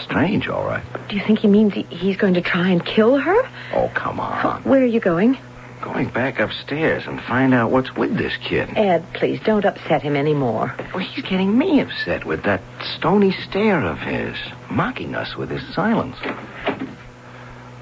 Strange, 0.01 0.47
all 0.47 0.65
right. 0.65 0.83
Do 1.09 1.17
you 1.17 1.21
think 1.25 1.39
he 1.39 1.49
means 1.49 1.73
he, 1.73 1.83
he's 1.83 2.15
going 2.15 2.35
to 2.35 2.41
try 2.41 2.69
and 2.69 2.85
kill 2.85 3.17
her? 3.17 3.49
Oh, 3.73 3.91
come 3.93 4.21
on. 4.21 4.63
Where 4.63 4.81
are 4.81 4.85
you 4.85 5.01
going? 5.01 5.37
Going 5.81 6.07
back 6.07 6.39
upstairs 6.39 7.05
and 7.05 7.21
find 7.21 7.53
out 7.53 7.69
what's 7.69 7.93
with 7.97 8.17
this 8.17 8.37
kid. 8.37 8.69
Ed, 8.77 9.03
please 9.13 9.41
don't 9.43 9.65
upset 9.65 10.01
him 10.01 10.15
anymore. 10.15 10.73
Well, 10.93 11.03
he's 11.03 11.23
getting 11.25 11.57
me 11.57 11.81
upset 11.81 12.23
with 12.23 12.43
that 12.43 12.61
stony 12.95 13.33
stare 13.33 13.85
of 13.85 13.99
his, 13.99 14.37
mocking 14.69 15.15
us 15.15 15.35
with 15.35 15.49
his 15.49 15.61
silence. 15.75 16.15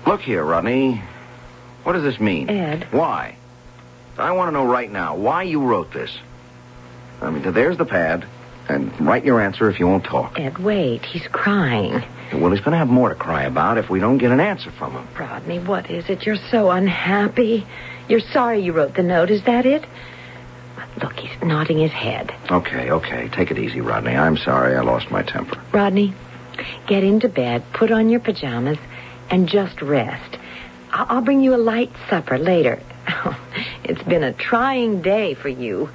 Look 0.06 0.22
here, 0.22 0.44
Rodney. 0.44 1.02
What 1.84 1.94
does 1.94 2.04
this 2.04 2.20
mean? 2.20 2.50
Ed. 2.50 2.88
Why? 2.92 3.36
I 4.18 4.32
want 4.32 4.50
to 4.50 4.52
know 4.52 4.66
right 4.66 4.92
now 4.92 5.16
why 5.16 5.44
you 5.44 5.62
wrote 5.62 5.92
this. 5.92 6.16
I 7.22 7.30
mean, 7.30 7.52
there's 7.54 7.78
the 7.78 7.86
pad, 7.86 8.26
and 8.70 9.00
write 9.02 9.26
your 9.26 9.42
answer 9.42 9.70
if 9.70 9.80
you 9.80 9.88
won't 9.88 10.04
talk. 10.04 10.40
Ed, 10.40 10.58
wait. 10.58 11.04
He's 11.06 11.28
crying. 11.28 12.04
Well, 12.34 12.52
he's 12.52 12.60
going 12.62 12.72
to 12.72 12.78
have 12.78 12.90
more 12.90 13.10
to 13.10 13.16
cry 13.16 13.44
about 13.44 13.78
if 13.78 13.90
we 13.90 14.00
don't 14.00 14.18
get 14.18 14.32
an 14.32 14.40
answer 14.40 14.72
from 14.72 14.94
him. 14.94 15.08
Rodney, 15.18 15.60
what 15.60 15.90
is 15.90 16.10
it? 16.10 16.26
You're 16.26 16.36
so 16.36 16.72
unhappy. 16.72 17.66
You're 18.08 18.20
sorry 18.20 18.62
you 18.62 18.74
wrote 18.74 18.96
the 18.96 19.04
note. 19.04 19.30
Is 19.30 19.44
that 19.44 19.66
it? 19.66 19.86
Look, 21.02 21.14
he's 21.14 21.42
nodding 21.42 21.80
his 21.80 21.92
head. 21.92 22.34
Okay, 22.52 22.92
okay. 22.92 23.30
Take 23.30 23.52
it 23.52 23.58
easy, 23.58 23.82
Rodney. 23.82 24.16
I'm 24.16 24.38
sorry 24.38 24.76
I 24.76 24.82
lost 24.82 25.10
my 25.10 25.24
temper. 25.24 25.60
Rodney, 25.72 26.14
get 26.88 27.04
into 27.04 27.30
bed, 27.30 27.64
put 27.74 27.92
on 27.92 28.10
your 28.10 28.20
pajamas, 28.20 28.78
and 29.34 29.50
just 29.50 29.82
rest. 29.82 30.38
I'll, 30.92 31.24
bring 31.24 31.42
you 31.42 31.56
a 31.56 31.58
light 31.58 31.90
supper 32.08 32.38
later. 32.38 32.80
it's 33.84 34.04
been 34.04 34.24
a 34.24 34.32
trying 34.32 35.02
day 35.02 35.34
for 35.34 35.50
you. 35.50 35.90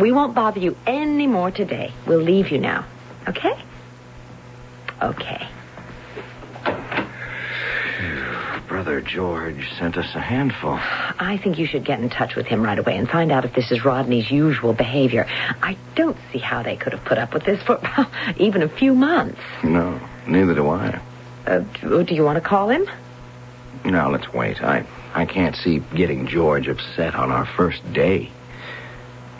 We 0.00 0.12
won't 0.12 0.36
bother 0.36 0.60
you 0.60 0.76
any 0.86 1.26
more 1.26 1.50
today. 1.50 1.92
We'll 2.06 2.22
leave 2.22 2.52
you 2.52 2.58
now. 2.58 2.86
Okay? 3.26 3.60
Okay. 5.02 5.48
Brother 8.68 9.00
George 9.00 9.68
sent 9.76 9.96
us 9.96 10.14
a 10.14 10.20
handful. 10.20 10.74
I 10.74 11.40
think 11.42 11.58
you 11.58 11.66
should 11.66 11.84
get 11.84 11.98
in 11.98 12.08
touch 12.08 12.36
with 12.36 12.46
him 12.46 12.62
right 12.62 12.78
away 12.78 12.96
and 12.96 13.08
find 13.08 13.32
out 13.32 13.44
if 13.44 13.52
this 13.52 13.72
is 13.72 13.84
Rodney's 13.84 14.30
usual 14.30 14.74
behavior. 14.74 15.26
I 15.28 15.76
don't 15.96 16.16
see 16.32 16.38
how 16.38 16.62
they 16.62 16.76
could 16.76 16.92
have 16.92 17.04
put 17.04 17.18
up 17.18 17.34
with 17.34 17.44
this 17.44 17.60
for 17.64 17.80
even 18.36 18.62
a 18.62 18.68
few 18.68 18.94
months. 18.94 19.40
No, 19.64 20.00
neither 20.28 20.54
do 20.54 20.68
I. 20.68 21.00
Uh, 21.46 21.60
do 21.82 22.14
you 22.14 22.24
want 22.24 22.36
to 22.36 22.40
call 22.40 22.68
him? 22.68 22.86
No, 23.84 24.10
let's 24.10 24.32
wait. 24.32 24.62
I, 24.62 24.84
I 25.14 25.24
can't 25.24 25.56
see 25.56 25.78
getting 25.94 26.26
George 26.26 26.68
upset 26.68 27.14
on 27.14 27.30
our 27.30 27.46
first 27.46 27.92
day. 27.92 28.30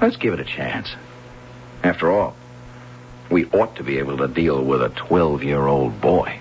Let's 0.00 0.16
give 0.16 0.32
it 0.32 0.40
a 0.40 0.44
chance. 0.44 0.94
After 1.82 2.10
all, 2.10 2.34
we 3.30 3.46
ought 3.46 3.76
to 3.76 3.84
be 3.84 3.98
able 3.98 4.16
to 4.18 4.28
deal 4.28 4.64
with 4.64 4.82
a 4.82 4.88
12 4.88 5.42
year 5.44 5.66
old 5.66 6.00
boy. 6.00 6.38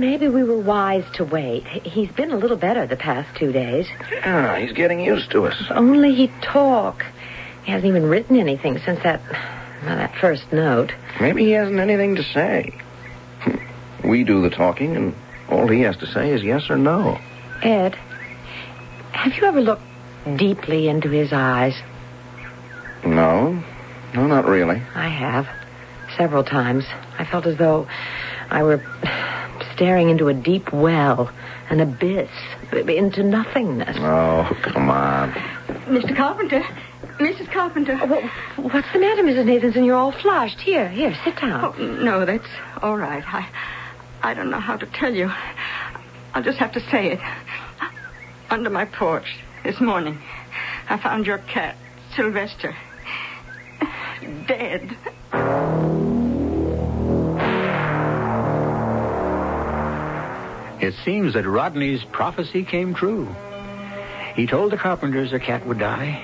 Maybe 0.00 0.28
we 0.28 0.42
were 0.42 0.58
wise 0.58 1.04
to 1.14 1.24
wait. 1.24 1.66
He's 1.66 2.10
been 2.10 2.30
a 2.30 2.36
little 2.36 2.56
better 2.56 2.86
the 2.86 2.96
past 2.96 3.36
two 3.36 3.52
days. 3.52 3.86
Yeah, 4.10 4.58
he's 4.58 4.72
getting 4.72 5.00
used 5.00 5.30
to 5.32 5.46
us. 5.46 5.56
If 5.60 5.70
only 5.72 6.14
he'd 6.14 6.32
talk. 6.42 7.04
He 7.64 7.72
hasn't 7.72 7.88
even 7.88 8.08
written 8.08 8.36
anything 8.36 8.78
since 8.78 9.02
that, 9.02 9.20
well, 9.84 9.96
that 9.96 10.14
first 10.16 10.52
note. 10.52 10.92
Maybe 11.20 11.44
he 11.44 11.50
hasn't 11.52 11.78
anything 11.78 12.16
to 12.16 12.22
say. 12.22 12.74
We 14.04 14.24
do 14.24 14.40
the 14.40 14.50
talking, 14.50 14.96
and 14.96 15.14
all 15.48 15.68
he 15.68 15.80
has 15.82 15.96
to 15.98 16.06
say 16.06 16.30
is 16.30 16.42
yes 16.42 16.70
or 16.70 16.76
no. 16.76 17.18
Ed, 17.62 17.94
have 19.12 19.34
you 19.34 19.44
ever 19.44 19.60
looked 19.60 19.82
deeply 20.36 20.88
into 20.88 21.10
his 21.10 21.32
eyes? 21.32 21.74
No. 23.04 23.62
No, 24.14 24.26
not 24.26 24.46
really. 24.46 24.82
I 24.94 25.08
have. 25.08 25.48
Several 26.16 26.44
times. 26.44 26.84
I 27.18 27.24
felt 27.24 27.46
as 27.46 27.58
though 27.58 27.86
I 28.50 28.62
were 28.62 28.78
staring 29.78 30.10
into 30.10 30.26
a 30.26 30.34
deep 30.34 30.72
well, 30.72 31.30
an 31.70 31.78
abyss, 31.78 32.28
into 32.72 33.22
nothingness. 33.22 33.96
Oh, 34.00 34.50
come 34.62 34.90
on. 34.90 35.30
Mr. 35.86 36.16
Carpenter. 36.16 36.62
Mrs. 37.20 37.48
Carpenter. 37.52 37.96
Wha- 38.04 38.28
What's 38.72 38.92
the 38.92 38.98
matter, 38.98 39.22
Mrs. 39.22 39.44
Nathanson? 39.44 39.86
You're 39.86 39.94
all 39.94 40.10
flushed. 40.10 40.58
Here, 40.58 40.88
here, 40.88 41.14
sit 41.24 41.36
down. 41.40 41.64
Oh, 41.64 41.80
no, 42.02 42.24
that's 42.24 42.48
all 42.82 42.96
right. 42.96 43.22
I, 43.24 43.48
I 44.22 44.34
don't 44.34 44.50
know 44.50 44.58
how 44.58 44.76
to 44.76 44.86
tell 44.86 45.14
you. 45.14 45.30
I'll 46.34 46.42
just 46.42 46.58
have 46.58 46.72
to 46.72 46.80
say 46.90 47.12
it. 47.12 47.20
Under 48.50 48.70
my 48.70 48.84
porch 48.84 49.38
this 49.62 49.80
morning, 49.80 50.18
I 50.88 50.96
found 51.00 51.24
your 51.24 51.38
cat, 51.38 51.76
Sylvester, 52.16 52.74
dead. 54.48 54.96
It 60.80 60.94
seems 61.04 61.34
that 61.34 61.46
Rodney's 61.46 62.04
prophecy 62.04 62.64
came 62.64 62.94
true. 62.94 63.28
He 64.34 64.46
told 64.46 64.70
the 64.70 64.76
carpenters 64.76 65.32
a 65.32 65.40
cat 65.40 65.66
would 65.66 65.78
die. 65.78 66.22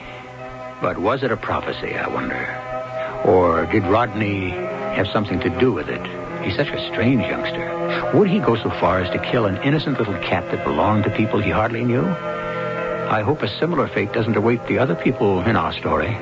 But 0.81 0.99
was 0.99 1.23
it 1.23 1.33
a 1.33 1.37
prophecy, 1.37 1.97
I 1.97 2.07
wonder? 2.09 3.23
Or 3.25 3.67
did 3.67 3.85
Rodney 3.85 4.51
have 4.51 5.09
something 5.09 5.41
to 5.41 5.51
do 5.59 5.73
with 5.73 5.89
it? 5.89 6.01
He's 6.45 6.57
such 6.57 6.69
a 6.69 6.87
strange 6.93 7.23
youngster. 7.23 8.13
Would 8.15 8.29
he 8.29 8.39
go 8.39 8.55
so 8.55 8.71
far 8.71 9.01
as 9.01 9.11
to 9.11 9.19
kill 9.19 9.47
an 9.47 9.57
innocent 9.63 9.99
little 9.99 10.19
cat 10.19 10.51
that 10.53 10.65
belonged 10.65 11.05
to 11.05 11.11
people 11.11 11.41
he 11.41 11.51
hardly 11.51 11.85
knew? 11.85 12.05
I 12.05 13.23
hope 13.23 13.43
a 13.43 13.59
similar 13.59 13.89
fate 13.89 14.13
doesn't 14.13 14.37
await 14.37 14.67
the 14.67 14.79
other 14.79 14.95
people 14.95 15.41
in 15.41 15.57
our 15.57 15.73
story. 15.73 16.17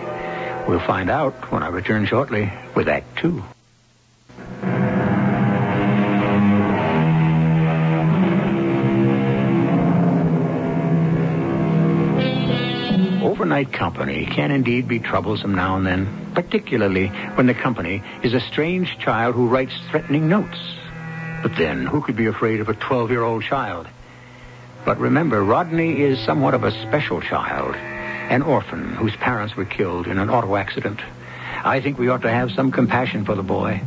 We'll 0.69 0.87
find 0.87 1.11
out 1.11 1.53
when 1.53 1.62
I 1.62 1.69
return 1.69 2.07
shortly 2.07 2.53
with 2.75 2.89
Act 2.89 3.19
Two. 3.19 3.43
Overnight 13.53 13.75
company 13.75 14.25
can 14.25 14.51
indeed 14.51 14.89
be 14.89 14.99
troublesome 14.99 15.55
now 15.55 15.77
and 15.77 15.85
then, 15.85 16.33
particularly 16.35 17.09
when 17.35 17.47
the 17.47 17.53
company 17.53 18.03
is 18.23 18.33
a 18.33 18.41
strange 18.41 18.99
child 18.99 19.35
who 19.35 19.47
writes 19.47 19.75
threatening 19.91 20.27
notes. 20.27 20.59
But 21.43 21.57
then, 21.59 21.85
who 21.85 22.01
could 22.01 22.17
be 22.17 22.25
afraid 22.25 22.61
of 22.61 22.71
a 22.71 22.75
12 22.75 23.11
year 23.11 23.23
old 23.23 23.43
child? 23.43 23.89
But 24.87 24.99
remember, 24.99 25.45
Rodney 25.45 26.01
is 26.01 26.19
somewhat 26.25 26.55
of 26.55 26.65
a 26.65 26.71
special 26.89 27.21
child, 27.21 27.75
an 27.77 28.41
orphan 28.41 28.95
whose 28.95 29.15
parents 29.17 29.55
were 29.55 29.67
killed 29.67 30.07
in 30.07 30.17
an 30.17 30.31
auto 30.31 30.57
accident. 30.57 31.01
I 31.63 31.83
think 31.83 31.99
we 31.99 32.09
ought 32.09 32.23
to 32.23 32.31
have 32.31 32.53
some 32.53 32.73
compassion 32.73 33.27
for 33.27 33.35
the 33.35 33.43
boy. 33.43 33.83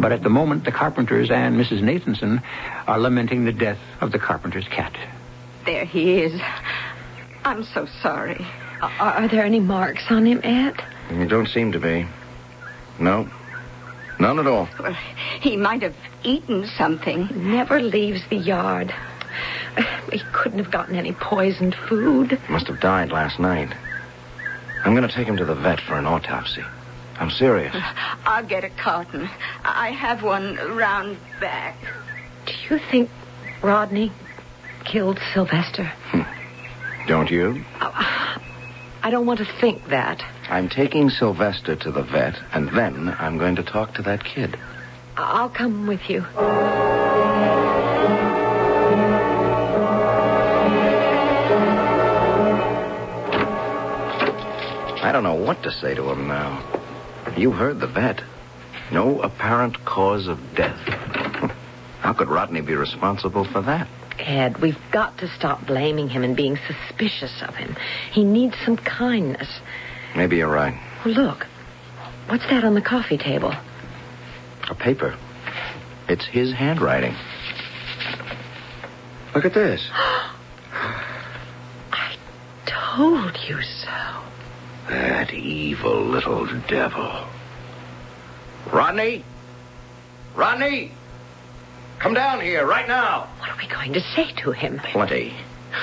But 0.00 0.12
at 0.12 0.22
the 0.22 0.30
moment, 0.30 0.64
the 0.64 0.72
Carpenters 0.72 1.30
and 1.30 1.60
Mrs. 1.60 1.82
Nathanson 1.82 2.42
are 2.86 2.98
lamenting 2.98 3.44
the 3.44 3.52
death 3.52 3.80
of 4.00 4.12
the 4.12 4.18
Carpenter's 4.18 4.66
cat. 4.66 4.96
There 5.66 5.84
he 5.84 6.22
is. 6.22 6.40
I'm 7.44 7.64
so 7.64 7.86
sorry. 8.00 8.46
Are, 8.80 9.12
are 9.12 9.28
there 9.28 9.44
any 9.44 9.60
marks 9.60 10.04
on 10.10 10.26
him, 10.26 10.40
Ed? 10.42 10.74
You 11.10 11.16
mm, 11.16 11.28
don't 11.28 11.48
seem 11.48 11.72
to 11.72 11.80
be. 11.80 12.06
No. 12.98 13.28
None 14.20 14.38
at 14.38 14.46
all. 14.46 14.68
Well, 14.78 14.96
he 15.40 15.56
might 15.56 15.82
have 15.82 15.94
eaten 16.24 16.66
something. 16.66 17.26
He 17.26 17.34
Never 17.34 17.80
leaves 17.80 18.22
the 18.28 18.36
yard. 18.36 18.94
Uh, 19.76 19.82
he 20.12 20.20
couldn't 20.32 20.58
have 20.58 20.70
gotten 20.70 20.96
any 20.96 21.12
poisoned 21.12 21.74
food. 21.88 22.38
Must 22.48 22.66
have 22.66 22.80
died 22.80 23.10
last 23.10 23.38
night. 23.38 23.72
I'm 24.84 24.94
going 24.94 25.06
to 25.06 25.14
take 25.14 25.26
him 25.26 25.36
to 25.36 25.44
the 25.44 25.54
vet 25.54 25.80
for 25.80 25.94
an 25.94 26.06
autopsy. 26.06 26.64
I'm 27.18 27.30
serious. 27.30 27.74
Uh, 27.74 27.94
I'll 28.24 28.46
get 28.46 28.64
a 28.64 28.70
carton. 28.70 29.28
I 29.64 29.90
have 29.90 30.22
one 30.22 30.56
round 30.76 31.18
back. 31.40 31.76
Do 32.46 32.52
you 32.70 32.80
think 32.90 33.10
Rodney 33.62 34.12
killed 34.84 35.20
Sylvester? 35.34 35.84
Hmm. 35.84 36.22
Don't 37.06 37.30
you? 37.30 37.64
Oh, 37.80 38.36
I 39.02 39.10
don't 39.10 39.26
want 39.26 39.38
to 39.38 39.46
think 39.60 39.88
that. 39.88 40.22
I'm 40.48 40.68
taking 40.68 41.08
Sylvester 41.10 41.76
to 41.76 41.90
the 41.90 42.02
vet, 42.02 42.38
and 42.52 42.68
then 42.70 43.14
I'm 43.18 43.38
going 43.38 43.56
to 43.56 43.62
talk 43.62 43.94
to 43.94 44.02
that 44.02 44.24
kid. 44.24 44.58
I'll 45.16 45.50
come 45.50 45.86
with 45.86 46.08
you. 46.08 46.24
I 55.00 55.12
don't 55.12 55.22
know 55.22 55.34
what 55.34 55.62
to 55.62 55.70
say 55.70 55.94
to 55.94 56.10
him 56.10 56.28
now. 56.28 56.62
You 57.36 57.50
heard 57.50 57.80
the 57.80 57.86
vet. 57.86 58.22
No 58.92 59.20
apparent 59.20 59.84
cause 59.84 60.26
of 60.26 60.38
death. 60.54 60.78
How 62.00 62.12
could 62.12 62.28
Rodney 62.28 62.60
be 62.62 62.74
responsible 62.74 63.44
for 63.44 63.62
that? 63.62 63.88
Ed, 64.18 64.58
we've 64.58 64.78
got 64.92 65.18
to 65.18 65.28
stop 65.28 65.66
blaming 65.66 66.08
him 66.08 66.24
and 66.24 66.36
being 66.36 66.58
suspicious 66.66 67.42
of 67.42 67.54
him. 67.54 67.76
He 68.12 68.24
needs 68.24 68.56
some 68.64 68.76
kindness. 68.76 69.48
Maybe 70.16 70.36
you're 70.38 70.48
right. 70.48 70.74
Oh, 71.04 71.08
look. 71.08 71.46
What's 72.26 72.44
that 72.46 72.64
on 72.64 72.74
the 72.74 72.82
coffee 72.82 73.18
table? 73.18 73.54
A 74.68 74.74
paper. 74.74 75.16
It's 76.08 76.26
his 76.26 76.52
handwriting. 76.52 77.14
Look 79.34 79.44
at 79.44 79.54
this. 79.54 79.88
I 81.92 82.16
told 82.66 83.36
you 83.48 83.62
so. 83.62 84.22
That 84.88 85.32
evil 85.32 86.00
little 86.02 86.46
devil. 86.66 87.26
Rodney? 88.72 89.24
Rodney? 90.34 90.92
Come 91.98 92.14
down 92.14 92.40
here 92.40 92.64
right 92.64 92.86
now. 92.86 93.28
What 93.38 93.50
are 93.50 93.56
we 93.56 93.66
going 93.66 93.92
to 93.94 94.00
say 94.00 94.32
to 94.42 94.52
him? 94.52 94.78
Plenty. 94.78 95.34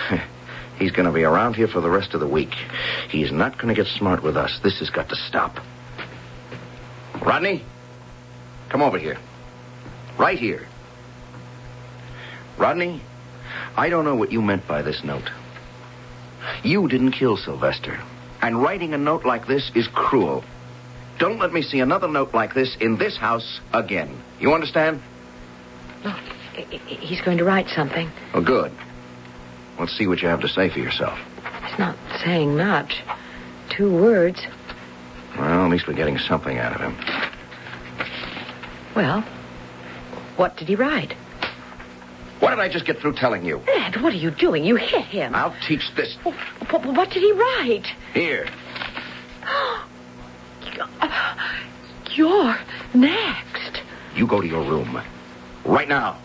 He's 0.79 0.91
going 0.91 1.05
to 1.05 1.11
be 1.11 1.23
around 1.23 1.55
here 1.55 1.67
for 1.67 1.81
the 1.81 1.89
rest 1.89 2.13
of 2.13 2.19
the 2.19 2.27
week. 2.27 2.53
He's 3.09 3.31
not 3.31 3.57
going 3.57 3.73
to 3.73 3.81
get 3.81 3.87
smart 3.91 4.23
with 4.23 4.37
us. 4.37 4.59
This 4.63 4.79
has 4.79 4.89
got 4.89 5.09
to 5.09 5.15
stop. 5.15 5.59
Rodney? 7.21 7.63
Come 8.69 8.81
over 8.81 8.97
here. 8.97 9.17
Right 10.17 10.37
here. 10.37 10.67
Rodney, 12.57 13.01
I 13.75 13.89
don't 13.89 14.05
know 14.05 14.15
what 14.15 14.31
you 14.31 14.41
meant 14.41 14.67
by 14.67 14.81
this 14.81 15.03
note. 15.03 15.29
You 16.63 16.87
didn't 16.87 17.11
kill 17.11 17.37
Sylvester. 17.37 17.99
And 18.41 18.61
writing 18.61 18.93
a 18.93 18.97
note 18.97 19.25
like 19.25 19.47
this 19.47 19.71
is 19.75 19.87
cruel. 19.87 20.43
Don't 21.19 21.39
let 21.39 21.53
me 21.53 21.61
see 21.61 21.79
another 21.79 22.07
note 22.07 22.33
like 22.33 22.53
this 22.53 22.75
in 22.79 22.97
this 22.97 23.17
house 23.17 23.59
again. 23.73 24.21
You 24.39 24.53
understand? 24.53 25.01
Look, 26.57 26.67
I- 26.71 26.75
I- 26.75 26.93
he's 26.95 27.21
going 27.21 27.37
to 27.39 27.43
write 27.43 27.69
something. 27.69 28.09
Well, 28.33 28.43
good. 28.43 28.71
Let's 29.79 29.95
see 29.97 30.07
what 30.07 30.21
you 30.21 30.29
have 30.29 30.41
to 30.41 30.47
say 30.47 30.69
for 30.69 30.79
yourself. 30.79 31.19
He's 31.67 31.79
not 31.79 31.95
saying 32.23 32.55
much. 32.57 33.01
Two 33.69 33.91
words. 33.91 34.41
Well, 35.37 35.65
at 35.65 35.71
least 35.71 35.87
we're 35.87 35.93
getting 35.95 36.17
something 36.17 36.57
out 36.57 36.73
of 36.75 36.81
him. 36.81 36.95
Well, 38.95 39.21
what 40.37 40.55
did 40.55 40.69
he 40.69 40.75
write? 40.75 41.13
What 42.39 42.51
did 42.51 42.59
I 42.59 42.69
just 42.69 42.85
get 42.85 42.99
through 42.99 43.13
telling 43.13 43.43
you? 43.45 43.61
Ed, 43.67 44.01
what 44.01 44.13
are 44.13 44.17
you 44.17 44.31
doing? 44.31 44.63
You 44.63 44.75
hit 44.75 45.05
him. 45.05 45.35
I'll 45.35 45.55
teach 45.67 45.93
this. 45.95 46.15
What, 46.23 46.85
what 46.85 47.09
did 47.09 47.21
he 47.23 47.31
write? 47.33 47.87
Here. 48.13 48.47
You're 52.15 52.55
next. 52.93 53.81
You 54.15 54.25
go 54.27 54.39
to 54.41 54.47
your 54.47 54.63
room. 54.63 55.01
Right 55.65 55.87
now. 55.89 56.17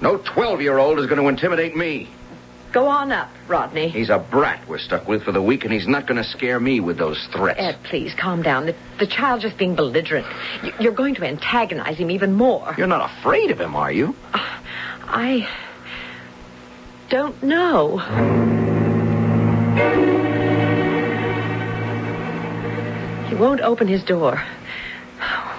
No 0.00 0.18
12 0.18 0.60
year 0.60 0.78
old 0.78 0.98
is 0.98 1.06
going 1.06 1.20
to 1.20 1.28
intimidate 1.28 1.76
me. 1.76 2.08
Go 2.72 2.88
on 2.88 3.10
up, 3.10 3.30
Rodney. 3.48 3.88
He's 3.88 4.10
a 4.10 4.18
brat 4.18 4.68
we're 4.68 4.78
stuck 4.78 5.08
with 5.08 5.22
for 5.22 5.32
the 5.32 5.40
week, 5.40 5.64
and 5.64 5.72
he's 5.72 5.86
not 5.88 6.06
going 6.06 6.22
to 6.22 6.28
scare 6.28 6.60
me 6.60 6.80
with 6.80 6.98
those 6.98 7.26
threats. 7.32 7.58
Ed, 7.58 7.78
please 7.84 8.12
calm 8.14 8.42
down. 8.42 8.66
The, 8.66 8.74
the 8.98 9.06
child's 9.06 9.44
just 9.44 9.56
being 9.56 9.74
belligerent. 9.76 10.26
You- 10.62 10.72
You're 10.80 10.92
going 10.92 11.14
to 11.14 11.24
antagonize 11.24 11.96
him 11.96 12.10
even 12.10 12.34
more. 12.34 12.74
You're 12.76 12.86
not 12.86 13.10
afraid 13.18 13.50
of 13.50 13.58
him, 13.60 13.74
are 13.76 13.90
you? 13.92 14.14
Uh, 14.34 14.38
I 15.08 15.48
don't 17.08 17.40
know. 17.42 17.98
He 23.28 23.34
won't 23.34 23.60
open 23.60 23.88
his 23.88 24.04
door. 24.04 24.42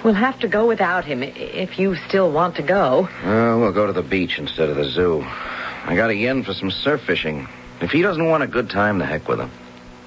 We'll 0.04 0.14
have 0.14 0.38
to 0.40 0.48
go 0.48 0.66
without 0.66 1.04
him 1.04 1.22
if 1.22 1.78
you 1.78 1.96
still 2.08 2.30
want 2.30 2.56
to 2.56 2.62
go. 2.62 3.08
Well, 3.24 3.60
we'll 3.60 3.72
go 3.72 3.86
to 3.86 3.92
the 3.92 4.02
beach 4.02 4.38
instead 4.38 4.68
of 4.68 4.76
the 4.76 4.84
zoo. 4.84 5.24
I 5.24 5.96
got 5.96 6.10
a 6.10 6.14
yen 6.14 6.44
for 6.44 6.54
some 6.54 6.70
surf 6.70 7.02
fishing. 7.02 7.48
If 7.80 7.90
he 7.90 8.02
doesn't 8.02 8.24
want 8.24 8.42
a 8.42 8.46
good 8.46 8.70
time, 8.70 8.98
the 8.98 9.06
heck 9.06 9.28
with 9.28 9.40
him. 9.40 9.50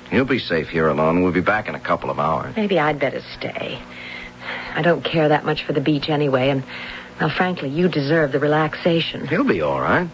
He'll 0.09 0.25
be 0.25 0.39
safe 0.39 0.69
here 0.69 0.87
alone. 0.87 1.23
We'll 1.23 1.31
be 1.31 1.41
back 1.41 1.67
in 1.67 1.75
a 1.75 1.79
couple 1.79 2.09
of 2.09 2.19
hours. 2.19 2.55
Maybe 2.55 2.79
I'd 2.79 2.99
better 2.99 3.21
stay. 3.37 3.79
I 4.75 4.81
don't 4.81 5.03
care 5.03 5.29
that 5.29 5.45
much 5.45 5.63
for 5.63 5.73
the 5.73 5.81
beach 5.81 6.09
anyway, 6.09 6.49
and, 6.49 6.63
well, 7.19 7.29
frankly, 7.29 7.69
you 7.69 7.87
deserve 7.87 8.31
the 8.31 8.39
relaxation. 8.39 9.27
He'll 9.27 9.43
be 9.43 9.61
all 9.61 9.79
right. 9.79 10.09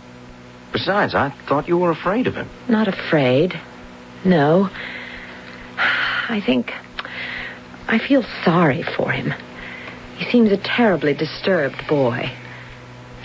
Besides, 0.71 1.15
I 1.15 1.29
thought 1.29 1.67
you 1.67 1.77
were 1.77 1.91
afraid 1.91 2.27
of 2.27 2.35
him. 2.35 2.49
Not 2.67 2.87
afraid. 2.87 3.59
No. 4.23 4.69
I 5.77 6.41
think 6.45 6.73
I 7.87 7.99
feel 7.99 8.23
sorry 8.43 8.83
for 8.83 9.11
him. 9.11 9.33
He 10.17 10.29
seems 10.31 10.51
a 10.51 10.57
terribly 10.57 11.13
disturbed 11.13 11.87
boy. 11.87 12.31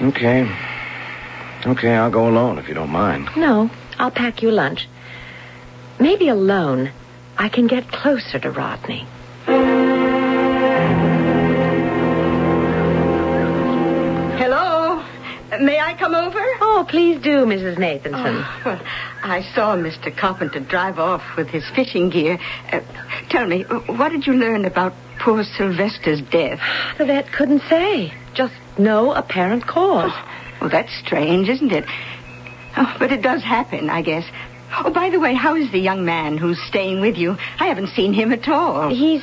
Okay. 0.01 0.43
Okay, 1.65 1.95
I'll 1.95 2.11
go 2.11 2.29
alone 2.29 2.59
if 2.59 2.69
you 2.69 2.75
don't 2.75 2.91
mind. 2.91 3.29
No, 3.37 3.71
I'll 3.99 4.11
pack 4.11 4.43
you 4.43 4.51
lunch. 4.51 4.89
Maybe 6.01 6.29
alone 6.29 6.91
I 7.39 7.49
can 7.49 7.67
get 7.67 7.91
closer 7.93 8.39
to 8.41 8.51
Rodney. 8.51 9.07
Hello? 14.39 15.03
May 15.61 15.79
I 15.79 15.95
come 15.95 16.15
over? 16.15 16.39
Oh, 16.61 16.85
please 16.89 17.21
do, 17.23 17.45
Mrs. 17.45 17.77
Nathanson. 17.77 18.45
Oh, 18.45 18.63
well, 18.65 18.81
I 19.23 19.43
saw 19.55 19.77
Mr. 19.77 20.15
Carpenter 20.15 20.61
drive 20.61 20.99
off 20.99 21.23
with 21.37 21.49
his 21.49 21.69
fishing 21.71 22.11
gear. 22.11 22.39
Uh, 22.73 22.81
tell 23.29 23.47
me, 23.47 23.63
what 23.63 24.11
did 24.11 24.27
you 24.27 24.33
learn 24.33 24.65
about 24.65 24.95
poor 25.23 25.45
Sylvester's 25.45 26.21
death? 26.21 26.61
The 26.99 27.07
vet 27.07 27.31
couldn't 27.33 27.63
say. 27.69 28.13
Just 28.35 28.55
no 28.79 29.13
apparent 29.13 29.67
cause. 29.67 30.11
Oh, 30.13 30.29
well, 30.61 30.71
that's 30.71 30.93
strange, 30.99 31.49
isn't 31.49 31.73
it? 31.73 31.85
Oh, 32.77 32.97
but 32.99 33.13
it 33.13 33.23
does 33.23 33.43
happen, 33.43 33.89
I 33.91 34.03
guess. 34.03 34.25
Oh, 34.75 34.91
by 34.91 35.11
the 35.11 35.21
way, 35.21 35.35
how 35.35 35.55
is 35.55 35.71
the 35.71 35.79
young 35.79 36.05
man 36.05 36.39
who's 36.39 36.61
staying 36.63 37.01
with 37.01 37.17
you? 37.17 37.37
I 37.61 37.67
haven't 37.67 37.89
seen 37.89 38.13
him 38.13 38.33
at 38.33 38.49
all. 38.49 38.89
He's 38.89 39.23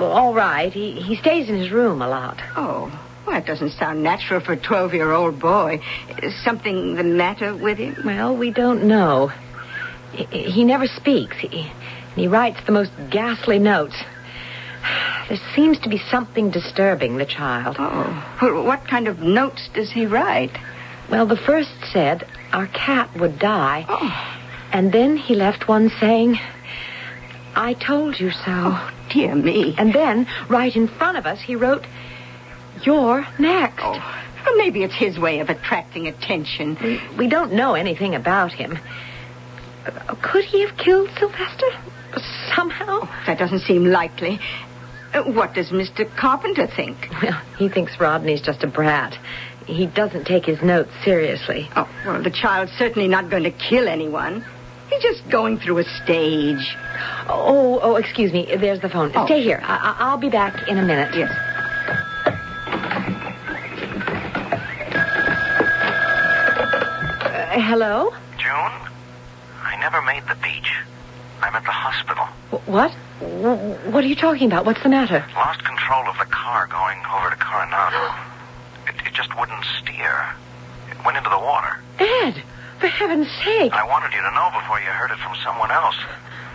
all 0.00 0.32
right. 0.32 0.72
He 0.72 0.92
he 0.92 1.16
stays 1.16 1.48
in 1.48 1.56
his 1.56 1.70
room 1.70 2.00
a 2.00 2.08
lot. 2.08 2.40
Oh, 2.56 2.90
well, 3.26 3.34
that 3.34 3.46
doesn't 3.46 3.70
sound 3.72 4.02
natural 4.02 4.40
for 4.40 4.52
a 4.52 4.56
12 4.56 4.94
year 4.94 5.12
old 5.12 5.40
boy. 5.40 5.82
Is 6.22 6.34
something 6.44 6.94
the 6.94 7.04
matter 7.04 7.54
with 7.54 7.78
him? 7.78 7.96
Well, 8.04 8.36
we 8.36 8.50
don't 8.50 8.84
know. 8.84 9.32
He, 10.12 10.24
he 10.50 10.64
never 10.64 10.86
speaks. 10.86 11.36
He, 11.36 11.70
he 12.14 12.28
writes 12.28 12.60
the 12.64 12.72
most 12.72 12.92
ghastly 13.10 13.58
notes. 13.58 13.96
There 15.28 15.38
seems 15.54 15.78
to 15.80 15.88
be 15.88 15.98
something 16.10 16.50
disturbing 16.50 17.16
the 17.16 17.26
child. 17.26 17.76
Oh, 17.78 18.24
well, 18.42 18.64
what 18.64 18.86
kind 18.86 19.06
of 19.08 19.20
notes 19.20 19.68
does 19.74 19.90
he 19.90 20.06
write? 20.06 20.56
Well, 21.10 21.26
the 21.26 21.36
first 21.36 21.70
said 21.92 22.26
our 22.52 22.66
cat 22.68 23.14
would 23.16 23.38
die. 23.38 23.84
Oh, 23.88 24.36
And 24.72 24.92
then 24.92 25.16
he 25.16 25.34
left 25.34 25.68
one 25.68 25.90
saying, 26.00 26.38
I 27.54 27.74
told 27.74 28.18
you 28.20 28.30
so. 28.30 28.40
oh 28.46 28.90
dear 29.10 29.34
me. 29.34 29.74
And 29.76 29.92
then, 29.92 30.26
right 30.48 30.74
in 30.74 30.86
front 30.88 31.16
of 31.18 31.26
us, 31.26 31.40
he 31.40 31.56
wrote, 31.56 31.84
You're 32.82 33.26
next. 33.38 33.82
Oh, 33.84 34.16
well, 34.46 34.56
maybe 34.56 34.82
it's 34.84 34.94
his 34.94 35.18
way 35.18 35.40
of 35.40 35.50
attracting 35.50 36.06
attention. 36.06 36.76
We, 36.82 37.00
we 37.18 37.26
don't 37.28 37.52
know 37.52 37.74
anything 37.74 38.14
about 38.14 38.52
him. 38.52 38.78
Uh, 39.84 40.14
Could 40.22 40.44
he 40.44 40.60
have 40.66 40.76
killed 40.76 41.10
Sylvester? 41.18 41.66
Somehow? 42.54 43.08
That 43.26 43.38
doesn't 43.38 43.60
seem 43.60 43.84
likely. 43.86 44.40
Uh, 45.12 45.22
What 45.24 45.54
does 45.54 45.70
Mr. 45.70 46.08
Carpenter 46.16 46.66
think? 46.66 47.08
Well, 47.22 47.40
he 47.58 47.68
thinks 47.68 47.98
Rodney's 47.98 48.40
just 48.40 48.62
a 48.62 48.66
brat. 48.66 49.18
He 49.66 49.86
doesn't 49.86 50.24
take 50.26 50.44
his 50.46 50.62
notes 50.62 50.90
seriously. 51.04 51.68
Oh, 51.76 51.88
well, 52.06 52.22
the 52.22 52.30
child's 52.30 52.72
certainly 52.72 53.08
not 53.08 53.28
going 53.30 53.42
to 53.44 53.50
kill 53.50 53.88
anyone. 53.88 54.44
He's 54.88 55.02
just 55.02 55.28
going 55.30 55.58
through 55.58 55.78
a 55.78 55.84
stage. 55.84 56.76
Oh, 57.28 57.78
oh, 57.82 57.96
excuse 57.96 58.32
me. 58.32 58.46
There's 58.56 58.80
the 58.80 58.88
phone. 58.88 59.12
Oh. 59.14 59.26
Stay 59.26 59.42
here. 59.42 59.60
I- 59.62 59.94
I- 59.98 60.04
I'll 60.10 60.16
be 60.18 60.30
back 60.30 60.66
in 60.68 60.78
a 60.78 60.82
minute. 60.82 61.14
Yes. 61.14 61.30
Uh, 67.22 67.60
hello? 67.60 68.10
June? 68.38 68.72
I 69.62 69.76
never 69.80 70.02
made 70.02 70.22
the 70.28 70.34
beach. 70.42 70.70
I'm 71.42 71.54
at 71.54 71.64
the 71.64 71.70
hospital. 71.70 72.24
Wh- 72.50 72.68
What? 72.68 72.92
Wh- 73.20 73.92
What 73.92 74.02
are 74.04 74.06
you 74.08 74.16
talking 74.16 74.46
about? 74.46 74.64
What's 74.64 74.82
the 74.82 74.88
matter? 74.88 75.24
Lost 75.36 75.62
control 75.64 76.08
of 76.08 76.16
the 76.18 76.24
car 76.26 76.66
going 76.66 76.98
over 77.14 77.30
to 77.30 77.36
Coronado. 77.36 78.14
It, 78.88 78.94
it 79.06 79.12
just 79.14 79.36
wouldn't 79.38 79.64
steer. 79.80 80.24
It 80.90 80.96
went 81.04 81.16
into 81.18 81.30
the 81.30 81.38
water. 81.38 81.78
Ed, 81.98 82.42
for 82.80 82.86
heaven's 82.88 83.28
sake. 83.44 83.72
I 83.72 83.84
wanted 83.86 84.12
you 84.14 84.22
to 84.22 84.30
know 84.34 84.50
before 84.58 84.80
you 84.80 84.86
heard 84.88 85.10
it 85.10 85.18
from 85.18 85.36
someone 85.44 85.70
else. 85.70 85.96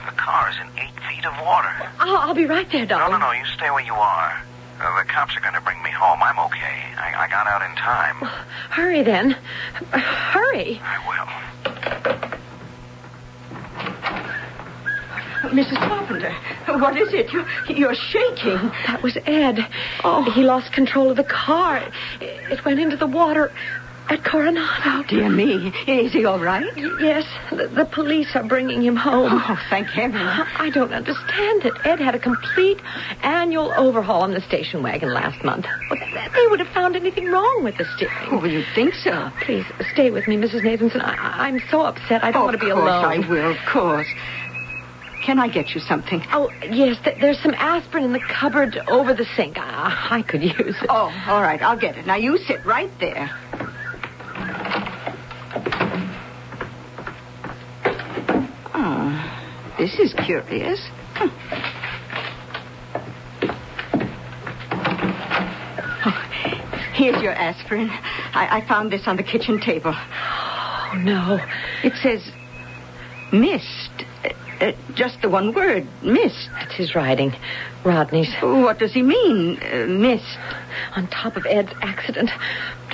The 0.06 0.12
car 0.18 0.50
is 0.50 0.56
in 0.58 0.68
eight 0.82 0.94
feet 1.10 1.26
of 1.26 1.34
water. 1.46 1.70
I'll, 2.00 2.18
I'll 2.18 2.34
be 2.36 2.46
right 2.46 2.70
there, 2.72 2.86
darling. 2.86 3.12
no, 3.12 3.18
no. 3.20 3.32
no. 3.32 3.38
You 3.38 3.46
stay 3.56 3.70
where 3.70 3.86
you 3.86 3.94
are. 3.94 4.42
Uh, 4.82 5.02
the 5.02 5.08
cops 5.08 5.38
are 5.38 5.42
going 5.42 5.54
to 5.54 5.62
bring 5.62 5.82
me 5.84 5.92
home. 5.92 6.20
I'm 6.22 6.38
okay. 6.48 6.82
I, 6.98 7.26
I 7.26 7.28
got 7.30 7.48
out 7.48 7.62
in 7.62 7.76
time. 7.78 8.16
Hurry 8.72 9.04
then. 9.04 9.32
Hurry. 9.94 10.82
I 10.84 10.98
will. 11.08 12.35
Mrs. 15.52 15.78
Carpenter, 15.78 16.34
what 16.80 16.98
is 16.98 17.14
it? 17.14 17.32
You, 17.32 17.46
you're 17.70 17.96
shaking. 17.96 18.58
Oh, 18.58 18.74
that 18.88 19.02
was 19.04 19.18
Ed. 19.26 19.60
Oh. 20.04 20.24
He 20.32 20.44
lost 20.44 20.72
control 20.74 21.10
of 21.12 21.18
the 21.18 21.24
car. 21.24 21.82
It 22.22 22.64
went 22.66 22.80
into 22.80 22.96
the 22.98 23.08
water 23.08 23.52
at 24.08 24.24
Coronado. 24.24 24.62
Oh, 24.86 25.04
dear 25.08 25.30
me. 25.30 25.74
Is 25.88 26.14
he 26.14 26.26
all 26.26 26.40
right? 26.40 26.64
Yes, 26.78 27.26
the, 27.50 27.68
the 27.68 27.86
police 27.86 28.36
are 28.36 28.44
bringing 28.44 28.84
him 28.84 28.96
home. 28.96 29.32
Oh, 29.34 29.60
thank 29.72 29.88
heaven. 29.88 30.22
I 30.22 30.70
don't 30.70 30.94
understand 30.94 31.66
it. 31.66 31.74
Ed 31.84 32.00
had 32.00 32.14
a 32.14 32.20
complete 32.20 32.80
annual 33.24 33.74
overhaul 33.76 34.22
on 34.22 34.32
the 34.36 34.42
station 34.42 34.84
wagon 34.84 35.12
last 35.12 35.44
month. 35.44 35.66
They 35.90 36.48
would 36.48 36.60
have 36.60 36.70
found 36.70 36.96
anything 36.96 37.32
wrong 37.32 37.64
with 37.64 37.78
the 37.78 37.86
steering. 37.96 38.16
Oh, 38.30 38.46
you'd 38.46 38.68
think 38.76 38.94
so. 38.94 39.32
Please 39.42 39.66
stay 39.94 40.12
with 40.12 40.28
me, 40.28 40.38
Mrs. 40.38 40.62
Nathanson. 40.62 41.02
I, 41.02 41.48
I'm 41.48 41.60
so 41.72 41.82
upset. 41.82 42.24
I 42.24 42.32
don't 42.32 42.44
Oh, 42.44 42.46
want 42.46 42.60
to 42.60 42.64
be 42.66 42.70
alone. 42.70 42.88
of 42.88 42.94
course 42.94 43.16
alone. 43.16 43.24
I 43.24 43.28
will, 43.28 43.52
of 43.52 43.58
course. 43.66 44.08
Can 45.26 45.40
I 45.40 45.48
get 45.48 45.74
you 45.74 45.82
something? 45.82 46.22
Oh, 46.32 46.52
yes, 46.70 46.98
th- 47.04 47.18
there's 47.20 47.40
some 47.42 47.56
aspirin 47.56 48.04
in 48.04 48.14
the 48.14 48.20
cupboard 48.20 48.78
over 48.88 49.12
the 49.16 49.26
sink. 49.36 49.58
I, 49.58 50.08
I 50.12 50.22
could 50.22 50.44
use 50.44 50.54
it. 50.80 50.86
Oh, 50.88 51.12
all 51.28 51.42
right, 51.42 51.60
I'll 51.64 51.80
get 51.80 51.98
it. 51.98 52.06
Now 52.06 52.16
you 52.16 52.38
sit 52.38 52.64
right 52.64 52.92
there. 53.00 53.32
Oh, 58.76 59.74
this 59.80 59.98
is 59.98 60.14
curious. 60.14 60.80
Oh, 66.08 66.12
here's 66.94 67.20
your 67.24 67.34
aspirin. 67.34 67.90
I, 67.90 68.60
I 68.62 68.68
found 68.68 68.92
this 68.92 69.08
on 69.08 69.18
the 69.18 69.24
kitchen 69.24 69.60
table. 69.60 69.96
Oh, 70.88 70.98
no. 71.00 71.40
It 71.84 71.94
says 71.96 72.32
mist. 73.34 73.85
Uh, 74.62 74.72
just 74.94 75.22
the 75.22 75.30
one 75.30 75.54
word, 75.54 75.86
mist. 76.02 76.50
That's 76.54 76.74
his 76.74 76.96
writing. 76.96 77.34
Rodney's. 77.84 78.34
What 78.42 78.80
does 78.80 78.94
he 78.94 79.02
mean, 79.02 79.60
uh, 79.62 79.86
mist? 79.88 80.38
On 80.96 81.08
top 81.08 81.36
of 81.36 81.46
Ed's 81.46 81.72
accident. 81.82 82.32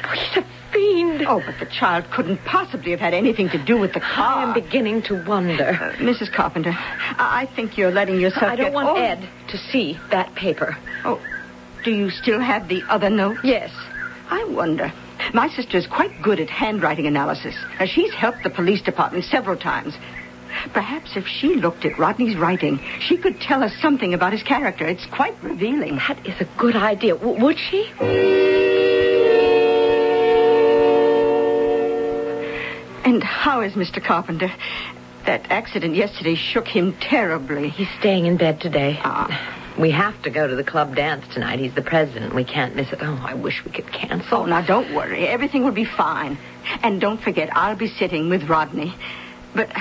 Oh, 0.04 0.10
he's 0.10 0.38
a 0.38 0.46
fiend. 0.72 1.24
Oh, 1.28 1.42
but 1.46 1.60
the 1.60 1.66
child 1.68 2.06
couldn't 2.12 2.38
possibly 2.46 2.92
have 2.92 3.00
had 3.00 3.14
anything 3.14 3.50
to 3.50 3.64
do 3.64 3.78
with 3.78 3.94
the 3.94 4.00
car. 4.00 4.38
I 4.40 4.44
am 4.44 4.54
beginning 4.54 5.04
to 5.04 5.24
wonder. 5.26 5.64
Uh, 5.64 5.94
Mrs. 5.98 6.32
Carpenter, 6.32 6.72
I 6.76 7.42
I 7.42 7.46
think 7.56 7.78
you're 7.78 7.92
letting 7.92 8.20
yourself 8.20 8.44
I 8.44 8.56
don't 8.56 8.68
get 8.68 8.74
want 8.74 8.90
all- 8.90 8.98
Ed 8.98 9.28
to 9.50 9.58
see 9.58 9.98
that 10.10 10.34
paper. 10.36 10.76
Oh, 11.06 11.20
do 11.84 11.92
you 11.92 12.10
still 12.10 12.40
have 12.40 12.68
the 12.68 12.84
other 12.90 13.10
note? 13.10 13.38
Yes. 13.44 13.72
I 14.30 14.44
wonder. 14.46 14.92
My 15.34 15.50
sister 15.50 15.78
is 15.78 15.88
quite 15.88 16.22
good 16.22 16.40
at 16.40 16.50
handwriting 16.50 17.06
analysis. 17.06 17.56
Now, 17.80 17.86
she's 17.86 18.14
helped 18.14 18.44
the 18.44 18.50
police 18.50 18.82
department 18.82 19.26
several 19.26 19.56
times. 19.58 19.94
Perhaps 20.74 21.16
if 21.16 21.28
she 21.28 21.56
looked 21.56 21.86
at 21.86 21.98
Rodney's 21.98 22.38
writing, 22.38 22.80
she 23.00 23.18
could 23.18 23.40
tell 23.42 23.64
us 23.64 23.74
something 23.82 24.14
about 24.14 24.32
his 24.34 24.44
character. 24.44 24.86
It's 24.86 25.06
quite 25.08 25.36
revealing. 25.44 25.96
That 25.98 26.26
is 26.26 26.40
a 26.40 26.46
good 26.58 26.76
idea. 26.76 27.16
W- 27.16 27.44
would 27.44 27.58
she? 27.58 27.92
And 33.04 33.24
how 33.24 33.62
is 33.62 33.74
Mr. 33.74 34.04
Carpenter? 34.04 34.52
That 35.26 35.52
accident 35.52 35.96
yesterday 35.96 36.36
shook 36.36 36.68
him 36.68 36.94
terribly. 37.00 37.70
He's 37.70 37.90
staying 38.00 38.26
in 38.26 38.38
bed 38.38 38.62
today. 38.62 39.00
Ah. 39.04 39.58
We 39.80 39.92
have 39.92 40.22
to 40.24 40.30
go 40.30 40.48
to 40.48 40.56
the 40.56 40.64
club 40.64 40.96
dance 40.96 41.26
tonight. 41.34 41.60
He's 41.60 41.74
the 41.74 41.82
president. 41.82 42.36
We 42.36 42.44
can't 42.44 42.76
miss 42.76 42.92
it. 42.92 43.00
Oh, 43.02 43.20
I 43.26 43.34
wish 43.34 43.64
we 43.64 43.72
could 43.72 43.92
cancel. 43.92 44.40
Oh, 44.40 44.46
now 44.46 44.62
don't 44.62 44.94
worry. 44.94 45.28
Everything 45.28 45.64
will 45.64 45.72
be 45.72 45.86
fine. 45.86 46.38
And 46.84 47.00
don't 47.02 47.20
forget, 47.22 47.56
I'll 47.56 47.76
be 47.76 47.88
sitting 47.88 48.30
with 48.30 48.50
Rodney. 48.50 48.94
But 49.56 49.72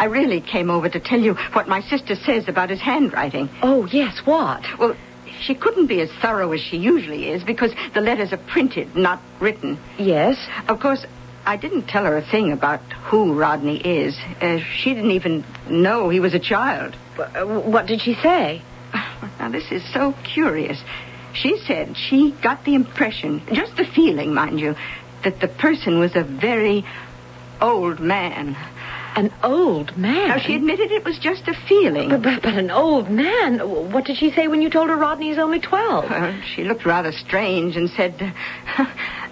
I 0.00 0.04
really 0.06 0.40
came 0.40 0.70
over 0.70 0.88
to 0.88 0.98
tell 0.98 1.20
you 1.20 1.34
what 1.52 1.68
my 1.68 1.82
sister 1.82 2.14
says 2.14 2.48
about 2.48 2.70
his 2.70 2.80
handwriting. 2.80 3.50
Oh, 3.62 3.84
yes, 3.84 4.16
what? 4.24 4.64
Well, 4.78 4.96
she 5.42 5.54
couldn't 5.54 5.88
be 5.88 6.00
as 6.00 6.10
thorough 6.22 6.52
as 6.52 6.62
she 6.62 6.78
usually 6.78 7.28
is 7.28 7.44
because 7.44 7.74
the 7.92 8.00
letters 8.00 8.32
are 8.32 8.38
printed, 8.38 8.96
not 8.96 9.20
written. 9.40 9.78
Yes. 9.98 10.38
Of 10.68 10.80
course, 10.80 11.04
I 11.44 11.58
didn't 11.58 11.82
tell 11.82 12.04
her 12.06 12.16
a 12.16 12.22
thing 12.22 12.50
about 12.50 12.80
who 13.10 13.34
Rodney 13.34 13.76
is. 13.76 14.16
Uh, 14.40 14.60
she 14.60 14.94
didn't 14.94 15.10
even 15.10 15.44
know 15.68 16.08
he 16.08 16.18
was 16.20 16.32
a 16.32 16.38
child. 16.38 16.96
Uh, 17.18 17.44
What 17.44 17.84
did 17.86 18.00
she 18.00 18.14
say? 18.14 18.62
Now, 19.38 19.50
this 19.50 19.70
is 19.70 19.84
so 19.92 20.14
curious. 20.24 20.82
She 21.34 21.58
said 21.58 21.98
she 21.98 22.30
got 22.30 22.64
the 22.64 22.74
impression, 22.74 23.42
just 23.52 23.76
the 23.76 23.84
feeling, 23.84 24.32
mind 24.32 24.58
you, 24.60 24.76
that 25.24 25.40
the 25.40 25.48
person 25.48 25.98
was 26.00 26.16
a 26.16 26.22
very 26.24 26.86
old 27.60 28.00
man. 28.00 28.56
An 29.16 29.32
old 29.42 29.96
man? 29.96 30.28
Now, 30.28 30.38
she 30.38 30.54
admitted 30.54 30.90
it 30.92 31.04
was 31.04 31.18
just 31.18 31.46
a 31.48 31.54
feeling. 31.68 32.08
But, 32.10 32.22
but, 32.22 32.42
but 32.42 32.54
an 32.54 32.70
old 32.70 33.10
man? 33.10 33.58
What 33.92 34.04
did 34.04 34.16
she 34.16 34.30
say 34.30 34.46
when 34.48 34.62
you 34.62 34.70
told 34.70 34.88
her 34.88 34.96
Rodney's 34.96 35.38
only 35.38 35.58
12? 35.60 36.08
Well, 36.08 36.40
she 36.54 36.64
looked 36.64 36.86
rather 36.86 37.12
strange 37.12 37.76
and 37.76 37.90
said, 37.90 38.14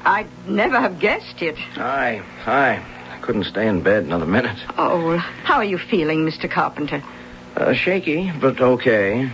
I'd 0.04 0.26
never 0.48 0.80
have 0.80 0.98
guessed 1.00 1.42
it. 1.42 1.56
Aye, 1.76 2.22
aye. 2.46 2.84
I 3.10 3.18
couldn't 3.20 3.44
stay 3.44 3.66
in 3.68 3.82
bed 3.82 4.04
another 4.04 4.26
minute. 4.26 4.58
Oh, 4.76 5.16
how 5.16 5.56
are 5.56 5.64
you 5.64 5.78
feeling, 5.78 6.24
Mr. 6.26 6.50
Carpenter? 6.50 7.02
Uh, 7.56 7.72
shaky, 7.74 8.32
but 8.40 8.60
okay. 8.60 9.30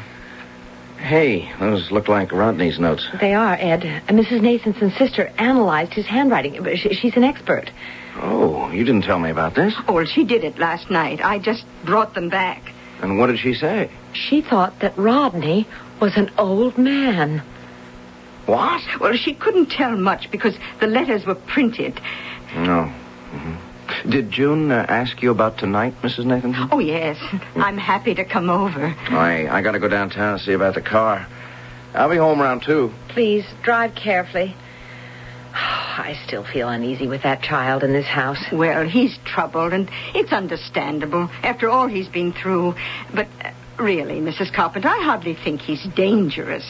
Hey, 0.99 1.53
those 1.61 1.91
look 1.91 2.09
like 2.09 2.33
Rodney's 2.33 2.79
notes. 2.79 3.07
They 3.21 3.35
are, 3.35 3.55
Ed. 3.55 3.85
Uh, 3.85 4.13
Mrs. 4.13 4.41
Nathanson's 4.41 4.97
sister 4.97 5.31
analyzed 5.39 5.93
his 5.93 6.07
handwriting. 6.07 6.65
She- 6.77 6.95
She's 6.95 7.17
an 7.17 7.25
expert. 7.25 7.71
Oh, 8.17 8.71
you 8.71 8.85
didn't 8.85 9.05
tell 9.05 9.19
me 9.19 9.31
about 9.31 9.55
this. 9.55 9.75
Oh, 9.89 9.95
well, 9.95 10.05
she 10.05 10.25
did 10.25 10.45
it 10.45 10.59
last 10.59 10.91
night. 10.91 11.25
I 11.25 11.39
just 11.39 11.65
brought 11.85 12.15
them 12.15 12.29
back. 12.29 12.73
And 13.03 13.19
what 13.19 13.27
did 13.27 13.39
she 13.39 13.55
say? 13.55 13.91
She 14.13 14.41
thought 14.41 14.79
that 14.81 14.97
Rodney 14.97 15.67
was 16.01 16.17
an 16.17 16.31
old 16.39 16.79
man. 16.79 17.43
What? 18.47 18.83
Well, 19.01 19.15
she 19.15 19.35
couldn't 19.35 19.67
tell 19.67 19.97
much 19.97 20.31
because 20.31 20.55
the 20.81 20.87
letters 20.87 21.27
were 21.27 21.35
printed. 21.35 22.01
No. 22.55 22.93
Mhm. 23.33 23.57
Did 24.09 24.31
June 24.31 24.71
uh, 24.71 24.85
ask 24.89 25.23
you 25.23 25.31
about 25.31 25.59
tonight, 25.59 25.95
Mrs. 26.03 26.25
Nathan? 26.27 26.55
Oh, 26.71 26.79
yes. 26.79 27.17
I'm 27.57 27.79
happy 27.79 28.15
to 28.15 28.25
come 28.25 28.51
over. 28.51 28.95
I 29.09 29.49
I 29.49 29.63
gotta 29.63 29.79
go 29.79 29.89
downtown 29.89 30.39
to 30.39 30.45
see 30.45 30.53
about 30.53 30.75
the 30.75 30.81
car. 30.83 31.27
I'll 31.95 32.11
be 32.11 32.17
home 32.17 32.41
around 32.43 32.63
two. 32.63 32.93
Please, 33.09 33.45
drive 33.63 33.95
carefully. 33.95 34.55
I 35.97 36.19
still 36.27 36.45
feel 36.45 36.69
uneasy 36.69 37.07
with 37.07 37.23
that 37.23 37.41
child 37.41 37.85
in 37.85 37.93
this 37.93 38.07
house. 38.07 38.43
Well, 38.51 38.87
he's 38.87 39.17
troubled, 39.25 39.73
and 39.73 39.89
it's 40.15 40.33
understandable 40.33 41.31
after 41.43 41.69
all 41.69 41.87
he's 41.87 42.09
been 42.09 42.33
through. 42.33 42.75
But 43.15 43.29
uh, 43.45 43.53
really, 43.79 44.21
Mrs. 44.21 44.53
Carpenter, 44.53 44.89
I 44.89 45.01
hardly 45.05 45.35
think 45.35 45.61
he's 45.61 45.85
dangerous. 45.95 46.65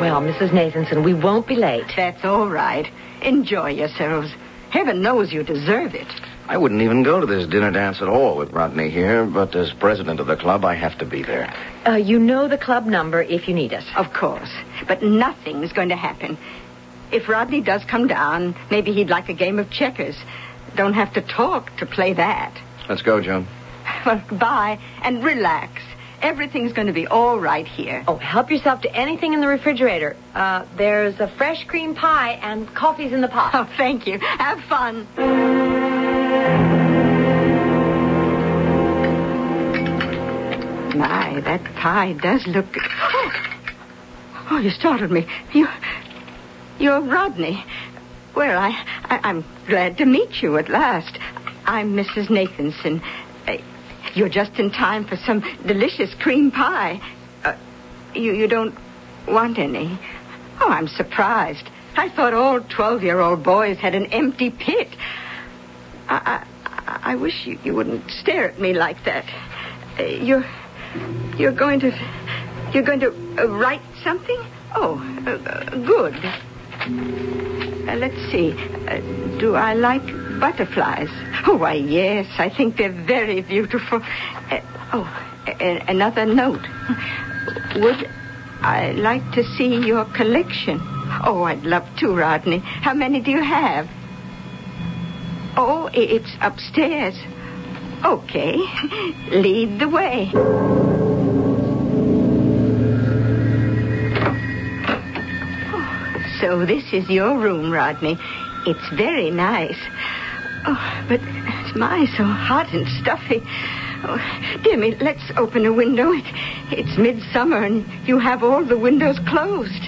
Well, 0.00 0.20
Mrs. 0.20 0.50
Nathanson, 0.50 1.04
we 1.04 1.14
won't 1.14 1.48
be 1.48 1.56
late. 1.56 1.90
That's 1.96 2.24
all 2.24 2.48
right. 2.48 2.88
Enjoy 3.22 3.70
yourselves. 3.70 4.32
Heaven 4.70 5.02
knows 5.02 5.32
you 5.32 5.42
deserve 5.42 5.94
it. 5.94 6.08
I 6.52 6.58
wouldn't 6.58 6.82
even 6.82 7.02
go 7.02 7.18
to 7.18 7.24
this 7.24 7.46
dinner 7.46 7.70
dance 7.70 8.02
at 8.02 8.08
all 8.08 8.36
with 8.36 8.52
Rodney 8.52 8.90
here, 8.90 9.24
but 9.24 9.56
as 9.56 9.72
president 9.72 10.20
of 10.20 10.26
the 10.26 10.36
club, 10.36 10.66
I 10.66 10.74
have 10.74 10.98
to 10.98 11.06
be 11.06 11.22
there. 11.22 11.50
Uh, 11.88 11.92
you 11.92 12.18
know 12.18 12.46
the 12.46 12.58
club 12.58 12.84
number 12.84 13.22
if 13.22 13.48
you 13.48 13.54
need 13.54 13.72
us. 13.72 13.86
Of 13.96 14.12
course. 14.12 14.52
But 14.86 15.02
nothing's 15.02 15.72
going 15.72 15.88
to 15.88 15.96
happen. 15.96 16.36
If 17.10 17.26
Rodney 17.26 17.62
does 17.62 17.82
come 17.86 18.06
down, 18.06 18.54
maybe 18.70 18.92
he'd 18.92 19.08
like 19.08 19.30
a 19.30 19.32
game 19.32 19.58
of 19.58 19.70
checkers. 19.70 20.14
Don't 20.76 20.92
have 20.92 21.14
to 21.14 21.22
talk 21.22 21.74
to 21.78 21.86
play 21.86 22.12
that. 22.12 22.54
Let's 22.86 23.00
go, 23.00 23.22
Joan. 23.22 23.46
Well, 24.04 24.22
goodbye, 24.28 24.78
and 25.02 25.24
relax. 25.24 25.80
Everything's 26.20 26.72
going 26.74 26.88
to 26.88 26.92
be 26.92 27.06
all 27.06 27.40
right 27.40 27.66
here. 27.66 28.04
Oh, 28.06 28.16
help 28.16 28.50
yourself 28.50 28.82
to 28.82 28.94
anything 28.94 29.32
in 29.32 29.40
the 29.40 29.48
refrigerator. 29.48 30.16
Uh, 30.34 30.66
there's 30.76 31.18
a 31.18 31.28
fresh 31.28 31.64
cream 31.66 31.94
pie 31.94 32.32
and 32.42 32.72
coffee's 32.74 33.12
in 33.12 33.22
the 33.22 33.28
pot. 33.28 33.52
Oh, 33.54 33.74
thank 33.78 34.06
you. 34.06 34.18
Have 34.18 34.60
fun. 34.64 35.61
My, 40.94 41.40
that 41.44 41.64
pie 41.76 42.12
does 42.12 42.46
look. 42.46 42.66
Oh, 42.76 43.32
oh 44.50 44.58
you 44.58 44.70
startled 44.70 45.10
me. 45.10 45.26
You, 45.52 45.68
you're 46.78 47.00
Rodney. 47.00 47.64
Well, 48.34 48.58
I, 48.58 48.70
I, 49.04 49.20
I'm 49.24 49.44
glad 49.66 49.98
to 49.98 50.06
meet 50.06 50.42
you 50.42 50.56
at 50.58 50.68
last. 50.68 51.18
I'm 51.64 51.94
Mrs. 51.94 52.28
Nathanson. 52.28 53.02
Uh, 53.46 53.58
you're 54.14 54.28
just 54.28 54.58
in 54.58 54.70
time 54.70 55.04
for 55.04 55.16
some 55.16 55.40
delicious 55.66 56.14
cream 56.14 56.50
pie. 56.50 57.00
Uh, 57.44 57.56
you, 58.14 58.32
you 58.32 58.48
don't 58.48 58.74
want 59.28 59.58
any? 59.58 59.98
Oh, 60.60 60.68
I'm 60.68 60.88
surprised. 60.88 61.68
I 61.96 62.08
thought 62.08 62.34
all 62.34 62.60
12-year-old 62.60 63.42
boys 63.42 63.78
had 63.78 63.94
an 63.94 64.06
empty 64.06 64.50
pit. 64.50 64.88
I, 66.12 66.44
I, 66.66 67.12
I 67.12 67.14
wish 67.16 67.46
you, 67.46 67.58
you 67.64 67.74
wouldn't 67.74 68.10
stare 68.10 68.50
at 68.50 68.60
me 68.60 68.74
like 68.74 69.02
that. 69.04 69.24
Uh, 69.98 70.02
you're, 70.04 70.44
you're 71.38 71.52
going 71.52 71.80
to, 71.80 71.90
you're 72.74 72.82
going 72.82 73.00
to 73.00 73.10
uh, 73.38 73.46
write 73.48 73.80
something? 74.04 74.38
Oh, 74.74 74.98
uh, 75.26 75.30
uh, 75.30 75.76
good. 75.86 76.14
Let's 77.86 78.30
see. 78.30 78.52
Do 79.38 79.54
I 79.54 79.74
like 79.74 80.04
butterflies? 80.40 81.08
Oh, 81.46 81.56
why, 81.56 81.74
yes. 81.74 82.26
I 82.38 82.48
think 82.48 82.76
they're 82.76 82.92
very 83.06 83.40
beautiful. 83.42 84.00
Oh, 84.92 85.06
a- 85.46 85.84
another 85.88 86.26
note. 86.26 86.66
Would 87.76 88.08
I 88.60 88.92
like 88.92 89.22
to 89.32 89.44
see 89.56 89.76
your 89.86 90.04
collection? 90.04 90.78
Oh, 91.24 91.44
I'd 91.44 91.64
love 91.64 91.86
to, 91.98 92.14
Rodney. 92.14 92.58
How 92.58 92.94
many 92.94 93.20
do 93.20 93.30
you 93.30 93.42
have? 93.42 93.88
Oh, 95.56 95.90
it's 95.92 96.34
upstairs. 96.40 97.14
Okay. 98.04 98.56
Lead 99.30 99.78
the 99.78 99.88
way. 99.88 100.30
Oh, 105.74 106.24
So 106.40 106.64
this 106.64 106.92
is 106.92 107.08
your 107.10 107.38
room, 107.38 107.70
Rodney. 107.70 108.16
It's 108.66 108.88
very 108.96 109.30
nice. 109.30 109.78
Oh, 110.66 111.04
but 111.08 111.20
it's 111.22 111.76
my 111.76 112.06
so 112.16 112.24
hot 112.24 112.72
and 112.72 112.86
stuffy. 113.02 113.42
Oh, 114.04 114.18
dear 114.64 114.76
me, 114.76 114.96
let's 115.00 115.30
open 115.36 115.66
a 115.66 115.72
window. 115.72 116.12
It, 116.12 116.24
it's 116.72 116.98
midsummer 116.98 117.62
and 117.64 117.84
you 118.08 118.18
have 118.18 118.42
all 118.42 118.64
the 118.64 118.78
windows 118.78 119.18
closed. 119.28 119.82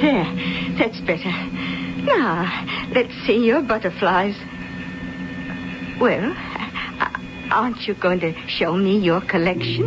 There, 0.00 0.24
that's 0.78 1.00
better. 1.00 1.32
Now, 2.06 2.64
let's 2.92 3.12
see 3.26 3.44
your 3.44 3.62
butterflies. 3.62 4.36
Well, 6.00 6.32
uh, 6.32 7.10
aren't 7.50 7.88
you 7.88 7.94
going 7.94 8.20
to 8.20 8.32
show 8.48 8.74
me 8.74 8.98
your 8.98 9.20
collection? 9.20 9.86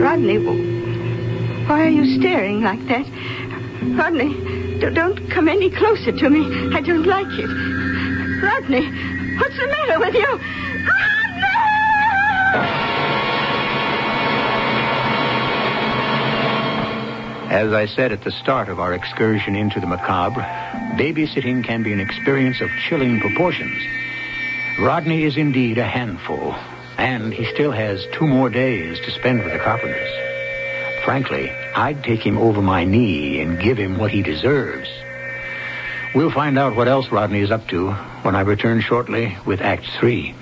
Rodney, 0.00 0.38
why 1.68 1.86
are 1.86 1.90
you 1.90 2.18
staring 2.18 2.62
like 2.62 2.80
that? 2.86 3.06
Rodney, 3.96 4.78
don't 4.94 5.30
come 5.30 5.48
any 5.48 5.68
closer 5.70 6.12
to 6.12 6.30
me. 6.30 6.74
I 6.74 6.80
don't 6.80 7.04
like 7.04 7.26
it. 7.30 7.50
Rodney, 8.42 8.86
what's 9.38 9.56
the 9.56 9.66
matter 9.66 9.98
with 10.00 10.14
you? 10.14 10.40
As 17.52 17.74
I 17.74 17.84
said 17.84 18.12
at 18.12 18.24
the 18.24 18.30
start 18.30 18.70
of 18.70 18.80
our 18.80 18.94
excursion 18.94 19.56
into 19.56 19.78
the 19.78 19.86
macabre, 19.86 20.40
babysitting 20.96 21.62
can 21.62 21.82
be 21.82 21.92
an 21.92 22.00
experience 22.00 22.62
of 22.62 22.70
chilling 22.88 23.20
proportions. 23.20 23.76
Rodney 24.78 25.24
is 25.24 25.36
indeed 25.36 25.76
a 25.76 25.84
handful, 25.84 26.54
and 26.96 27.30
he 27.30 27.44
still 27.52 27.70
has 27.70 28.06
two 28.14 28.26
more 28.26 28.48
days 28.48 28.98
to 29.00 29.10
spend 29.10 29.44
with 29.44 29.52
the 29.52 29.58
Carpenters. 29.58 30.10
Frankly, 31.04 31.50
I'd 31.76 32.02
take 32.02 32.24
him 32.24 32.38
over 32.38 32.62
my 32.62 32.84
knee 32.84 33.42
and 33.42 33.60
give 33.60 33.76
him 33.76 33.98
what 33.98 34.10
he 34.10 34.22
deserves. 34.22 34.88
We'll 36.14 36.30
find 36.30 36.58
out 36.58 36.74
what 36.74 36.88
else 36.88 37.12
Rodney 37.12 37.40
is 37.40 37.50
up 37.50 37.68
to 37.68 37.90
when 38.22 38.34
I 38.34 38.40
return 38.40 38.80
shortly 38.80 39.36
with 39.44 39.60
Act 39.60 39.84
Three. 40.00 40.34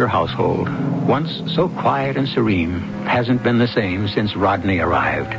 Carpenter 0.00 0.34
household, 0.34 1.06
once 1.06 1.42
so 1.54 1.68
quiet 1.68 2.16
and 2.16 2.26
serene, 2.26 2.80
hasn't 3.04 3.42
been 3.42 3.58
the 3.58 3.68
same 3.68 4.08
since 4.08 4.34
Rodney 4.34 4.78
arrived. 4.78 5.30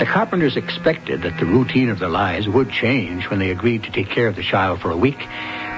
The 0.00 0.06
Carpenters 0.06 0.56
expected 0.56 1.20
that 1.22 1.38
the 1.38 1.44
routine 1.44 1.90
of 1.90 1.98
their 1.98 2.08
lives 2.08 2.48
would 2.48 2.70
change 2.70 3.28
when 3.28 3.38
they 3.38 3.50
agreed 3.50 3.82
to 3.82 3.90
take 3.90 4.08
care 4.08 4.28
of 4.28 4.36
the 4.36 4.42
child 4.42 4.80
for 4.80 4.90
a 4.90 4.96
week, 4.96 5.18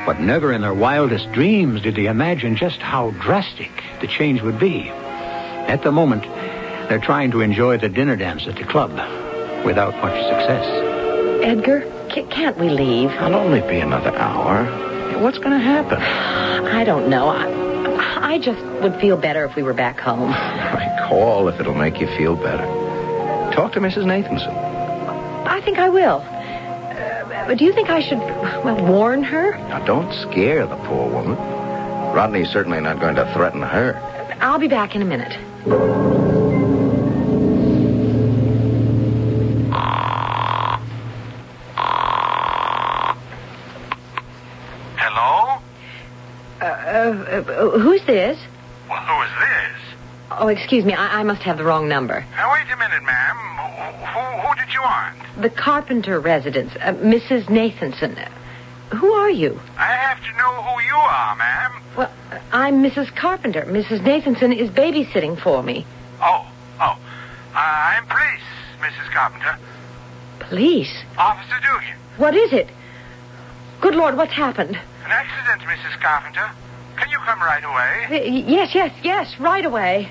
but 0.07 0.21
never 0.21 0.53
in 0.53 0.61
their 0.61 0.75
wildest 0.75 1.33
dreams 1.33 1.83
did 1.83 1.97
they 1.97 2.07
imagine 2.07 2.55
just 2.55 2.79
how 2.81 3.11
drastic 3.11 3.73
the 4.01 4.07
change 4.07 4.43
would 4.43 4.61
be. 4.61 4.89
At 4.89 5.83
the 5.83 5.91
moment, 5.91 6.23
they're 6.89 7.01
trying 7.01 7.33
to 7.33 7.41
enjoy 7.41 7.79
the 7.79 7.89
dinner 7.89 8.15
dance 8.15 8.47
at 8.47 8.55
the 8.55 8.65
club 8.65 8.93
without 9.65 9.97
much 9.97 10.15
success. 10.23 11.43
Edgar, 11.43 11.81
ca- 12.11 12.29
can't 12.29 12.57
we 12.59 12.69
leave? 12.69 13.11
I'll 13.11 13.35
only 13.35 13.63
be 13.63 13.81
another 13.81 14.15
hour. 14.15 14.67
What's 15.21 15.39
going 15.39 15.51
to 15.51 15.59
happen? 15.59 15.99
I 16.01 16.85
don't 16.85 17.09
know. 17.09 17.29
I, 17.29 17.54
I 18.35 18.39
just 18.39 18.61
would 18.83 19.01
feel 19.01 19.17
better 19.17 19.45
if 19.45 19.55
we 19.55 19.63
were 19.63 19.75
back 19.75 20.01
home. 20.01 20.29
I 20.33 21.07
call 21.09 21.47
if 21.47 21.61
it'll 21.61 21.73
make 21.73 22.01
you 22.01 22.09
feel 22.17 22.35
better. 22.35 22.65
Talk 23.55 23.75
to 23.75 23.81
Mrs. 23.81 24.07
Nathanson. 24.07 24.53
I 25.47 25.61
think 25.61 25.79
I 25.79 25.89
will. 25.89 26.17
Uh, 26.19 27.55
do 27.55 27.65
you 27.65 27.73
think 27.73 27.91
I 27.91 28.01
should, 28.01 28.19
well, 28.19 28.85
warn 28.87 29.23
her? 29.23 29.57
Now, 29.69 29.85
don't 29.85 30.13
scare 30.13 30.67
the 30.67 30.75
poor 30.79 31.09
woman. 31.09 31.37
Rodney's 31.37 32.51
certainly 32.51 32.81
not 32.81 32.99
going 32.99 33.15
to 33.15 33.33
threaten 33.35 33.63
her. 33.63 33.95
I'll 34.41 34.59
be 34.59 34.67
back 34.67 34.97
in 34.97 35.03
a 35.03 35.05
minute. 35.05 35.39
Who's 47.81 48.05
this? 48.05 48.39
Well, 48.89 49.01
who 49.01 49.23
is 49.23 49.31
this? 49.41 49.97
Oh, 50.31 50.49
excuse 50.49 50.85
me. 50.85 50.95
I, 50.95 51.21
I 51.21 51.23
must 51.23 51.43
have 51.43 51.59
the 51.59 51.65
wrong 51.65 51.89
number. 51.89 52.25
Now, 52.33 52.53
wait 52.53 52.65
a 52.73 52.77
minute, 52.77 53.03
ma'am. 53.03 53.37
Who, 54.15 54.49
who, 54.49 54.55
did 54.57 54.73
you 54.73 54.81
want? 54.81 55.17
The 55.41 55.51
Carpenter 55.51 56.19
residence, 56.21 56.73
uh, 56.81 56.93
Mrs. 56.95 57.45
Nathanson. 57.45 58.19
Uh, 58.19 58.97
Who 58.97 59.13
are 59.13 59.31
you? 59.31 59.61
I 59.77 59.93
have 59.93 60.19
to 60.25 60.39
know 60.39 60.63
who 60.63 60.83
you 60.83 60.95
are, 60.95 61.37
ma'am. 61.37 61.73
Well, 61.97 62.13
I'm 62.53 62.83
Mrs. 62.83 63.15
Carpenter. 63.15 63.63
Mrs. 63.63 64.01
Nathanson 64.01 64.57
is 64.57 64.71
babysitting 64.71 65.41
for 65.41 65.63
me. 65.63 65.87
Oh, 66.21 66.47
oh. 66.81 66.99
Uh, 67.55 67.57
I'm 67.57 68.07
police, 68.07 68.43
Mrs. 68.81 69.11
Carpenter. 69.13 69.59
Police? 70.41 70.93
Officer 71.17 71.57
Dugan. 71.61 71.97
What 72.17 72.35
is 72.35 72.53
it? 72.53 72.69
Good 73.81 73.95
Lord, 73.95 74.17
what's 74.17 74.33
happened? 74.33 74.77
An 74.77 75.11
accident, 75.11 75.63
Mrs. 75.63 76.01
Carpenter. 76.01 76.51
Can 76.97 77.11
you 77.11 77.19
come 77.19 77.41
right 77.41 77.65
away? 77.65 78.07
Y- 78.11 78.31
y- 78.31 78.45
Yes, 78.47 78.75
yes, 78.75 78.93
yes, 79.03 79.39
right 79.41 79.65
away. 79.65 80.09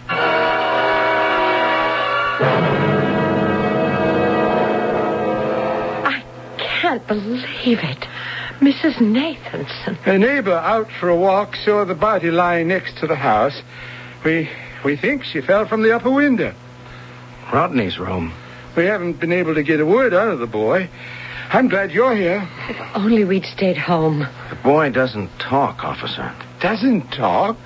I 6.06 6.24
can't 6.58 7.06
believe 7.08 7.80
it. 7.80 8.08
Mrs. 8.60 8.96
Nathanson. 8.98 9.98
A 10.06 10.18
neighbor 10.18 10.54
out 10.54 10.90
for 11.00 11.10
a 11.10 11.16
walk 11.16 11.56
saw 11.56 11.84
the 11.86 11.96
body 11.96 12.32
lying 12.32 12.68
next 12.68 12.98
to 13.00 13.08
the 13.08 13.16
house. 13.16 13.62
We 14.24 14.50
we 14.86 14.96
think 14.96 15.24
she 15.24 15.42
fell 15.42 15.66
from 15.68 15.82
the 15.82 15.96
upper 15.96 16.12
window. 16.12 16.54
Rodney's 17.52 17.98
room. 18.00 18.34
We 18.76 18.86
haven't 18.86 19.20
been 19.20 19.32
able 19.32 19.56
to 19.56 19.64
get 19.64 19.80
a 19.80 19.86
word 19.86 20.14
out 20.14 20.30
of 20.30 20.40
the 20.40 20.48
boy. 20.48 20.90
I'm 21.52 21.68
glad 21.68 21.92
you're 21.92 22.16
here. 22.16 22.48
If 22.70 22.78
only 22.96 23.24
we'd 23.26 23.46
stayed 23.46 23.78
home. 23.78 24.20
The 24.50 24.56
boy 24.64 24.90
doesn't 24.90 25.30
talk, 25.40 25.84
officer. 25.84 26.34
Doesn't 26.64 27.12
talk. 27.12 27.58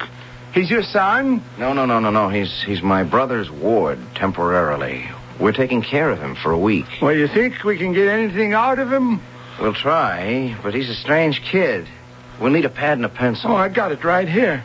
He's 0.56 0.72
your 0.72 0.82
son? 0.82 1.44
No, 1.60 1.72
no, 1.72 1.86
no, 1.86 2.00
no, 2.00 2.10
no. 2.10 2.30
He's 2.30 2.64
he's 2.64 2.82
my 2.82 3.04
brother's 3.04 3.52
ward 3.52 4.00
temporarily. 4.16 5.08
We're 5.40 5.52
taking 5.52 5.84
care 5.84 6.10
of 6.10 6.20
him 6.20 6.36
for 6.36 6.52
a 6.52 6.58
week. 6.58 6.88
Well, 7.00 7.14
you 7.14 7.28
think 7.28 7.64
we 7.64 7.78
can 7.78 7.94
get 7.94 8.08
anything 8.08 8.54
out 8.54 8.80
of 8.80 8.92
him? 8.92 9.22
We'll 9.62 9.76
try, 9.76 10.58
but 10.64 10.74
he's 10.74 10.90
a 10.90 10.96
strange 10.96 11.44
kid. 11.44 11.88
We'll 12.42 12.52
need 12.52 12.66
a 12.66 12.70
pad 12.70 12.98
and 12.98 13.06
a 13.06 13.10
pencil. 13.10 13.52
Oh, 13.52 13.56
I 13.56 13.70
got 13.70 13.92
it 13.92 14.04
right 14.04 14.28
here. 14.28 14.64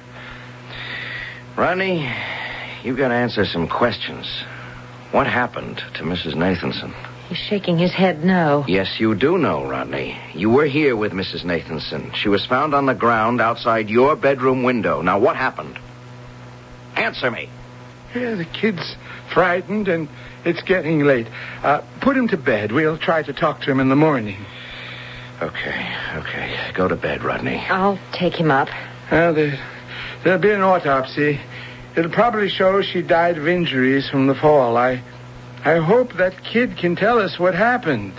Rodney, 1.55 2.11
you've 2.85 2.97
got 2.97 3.09
to 3.09 3.15
answer 3.15 3.45
some 3.45 3.69
questions. 3.69 4.27
What 5.11 5.27
happened 5.27 5.83
to 5.97 6.05
Mrs. 6.05 6.33
Nathanson? 6.33 6.95
He's 7.33 7.41
shaking 7.41 7.79
his 7.79 7.93
head 7.93 8.23
no. 8.23 8.67
Yes, 8.69 9.01
you 9.01 9.15
do 9.15 9.39
know, 9.39 9.65
Rodney. 9.65 10.19
You 10.35 10.51
were 10.51 10.67
here 10.67 10.95
with 10.95 11.13
Mrs. 11.13 11.45
Nathanson. 11.45 12.15
She 12.15 12.29
was 12.29 12.45
found 12.45 12.75
on 12.75 12.85
the 12.85 12.95
ground 12.95 13.41
outside 13.41 13.89
your 13.89 14.17
bedroom 14.17 14.65
window. 14.65 15.01
Now, 15.01 15.19
what 15.19 15.35
happened? 15.35 15.79
Answer 16.95 17.31
me. 17.31 17.49
Yeah, 18.15 18.35
the 18.35 18.45
kid's 18.45 18.97
frightened 19.33 19.89
and 19.89 20.11
it's 20.45 20.61
getting 20.61 21.05
late. 21.05 21.27
Uh, 21.63 21.81
put 22.03 22.19
him 22.19 22.29
to 22.29 22.37
bed. 22.37 22.71
We'll 22.71 22.99
try 22.99 23.23
to 23.23 23.33
talk 23.33 23.63
to 23.63 23.71
him 23.71 23.81
in 23.81 23.89
the 23.89 23.97
morning. 23.97 24.45
Okay, 25.41 25.97
okay. 26.17 26.71
Go 26.75 26.87
to 26.87 26.97
bed, 26.97 27.25
Rodney. 27.25 27.65
I'll 27.67 27.99
take 28.13 28.35
him 28.35 28.51
up. 28.51 28.69
Uh, 29.11 29.33
there, 29.33 29.59
there'll 30.23 30.39
be 30.39 30.51
an 30.51 30.61
autopsy. 30.61 31.41
It'll 31.97 32.11
probably 32.11 32.51
show 32.51 32.83
she 32.83 33.01
died 33.01 33.39
of 33.39 33.49
injuries 33.49 34.11
from 34.11 34.27
the 34.27 34.35
fall. 34.35 34.77
I, 34.77 35.03
I 35.65 35.77
hope 35.77 36.15
that 36.15 36.43
kid 36.43 36.77
can 36.77 36.97
tell 36.97 37.21
us 37.21 37.39
what 37.39 37.55
happened. 37.55 38.13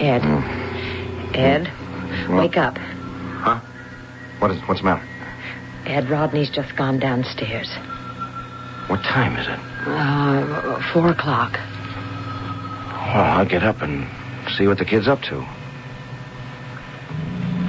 Ed. 0.00 0.24
Ed, 1.36 1.72
wake 2.30 2.56
up. 2.56 2.76
Huh? 2.78 3.60
What 4.40 4.50
is, 4.50 4.60
what's 4.68 4.80
the 4.80 4.86
matter? 4.86 5.06
Ed, 5.86 6.10
Rodney's 6.10 6.50
just 6.50 6.74
gone 6.74 6.98
downstairs. 6.98 7.68
What 8.88 9.02
time 9.04 9.36
is 9.36 9.46
it? 9.46 9.58
Uh, 9.86 10.92
four 10.92 11.10
o'clock. 11.10 11.52
Well, 13.14 13.24
I'll 13.24 13.46
get 13.46 13.62
up 13.62 13.82
and 13.82 14.08
see 14.58 14.66
what 14.66 14.78
the 14.78 14.84
kid's 14.84 15.06
up 15.06 15.22
to. 15.22 15.46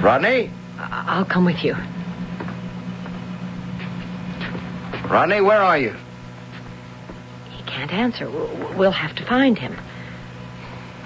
Rodney? 0.02 0.50
I'll 0.78 1.24
come 1.24 1.44
with 1.44 1.62
you. 1.62 1.76
Rodney, 5.12 5.42
where 5.42 5.60
are 5.60 5.76
you? 5.76 5.94
He 7.50 7.62
can't 7.64 7.92
answer. 7.92 8.30
We'll 8.30 8.92
have 8.92 9.14
to 9.16 9.26
find 9.26 9.58
him. 9.58 9.76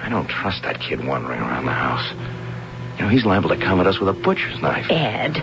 I 0.01 0.09
don't 0.09 0.29
trust 0.29 0.63
that 0.63 0.79
kid 0.79 1.05
wandering 1.05 1.41
around 1.41 1.65
the 1.65 1.73
house. 1.73 2.09
You 2.97 3.03
know, 3.03 3.09
he's 3.09 3.25
liable 3.25 3.49
to 3.49 3.57
come 3.57 3.81
at 3.81 3.89
us 3.89 3.99
with 3.99 4.09
a 4.09 4.13
butcher's 4.13 4.63
knife. 4.63 4.87
Ed. 4.91 5.35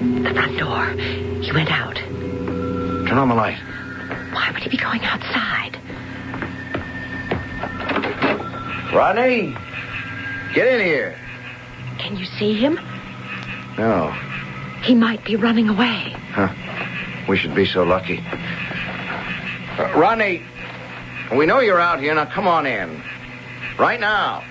the 0.00 0.30
front 0.32 0.58
door. 0.58 0.86
He 1.42 1.52
went 1.52 1.70
out. 1.70 1.96
Turn 1.96 3.18
on 3.18 3.28
the 3.28 3.34
light. 3.34 3.58
Why 4.32 4.50
would 4.50 4.62
he 4.62 4.70
be 4.70 4.78
going 4.78 5.02
outside? 5.04 5.76
Rodney? 8.90 9.54
Get 10.54 10.66
in 10.66 10.80
here. 10.80 11.14
Can 11.98 12.16
you 12.16 12.24
see 12.24 12.54
him? 12.54 12.80
No. 13.76 14.16
He 14.84 14.94
might 14.94 15.24
be 15.24 15.36
running 15.36 15.68
away. 15.68 16.14
Huh. 16.32 16.48
We 17.28 17.36
should 17.38 17.54
be 17.54 17.64
so 17.64 17.84
lucky. 17.84 18.18
Uh, 19.78 19.92
Rodney, 19.96 20.42
we 21.34 21.46
know 21.46 21.60
you're 21.60 21.80
out 21.80 22.00
here. 22.00 22.14
Now 22.14 22.26
come 22.26 22.46
on 22.46 22.66
in. 22.66 23.02
Right 23.78 23.98
now. 23.98 24.44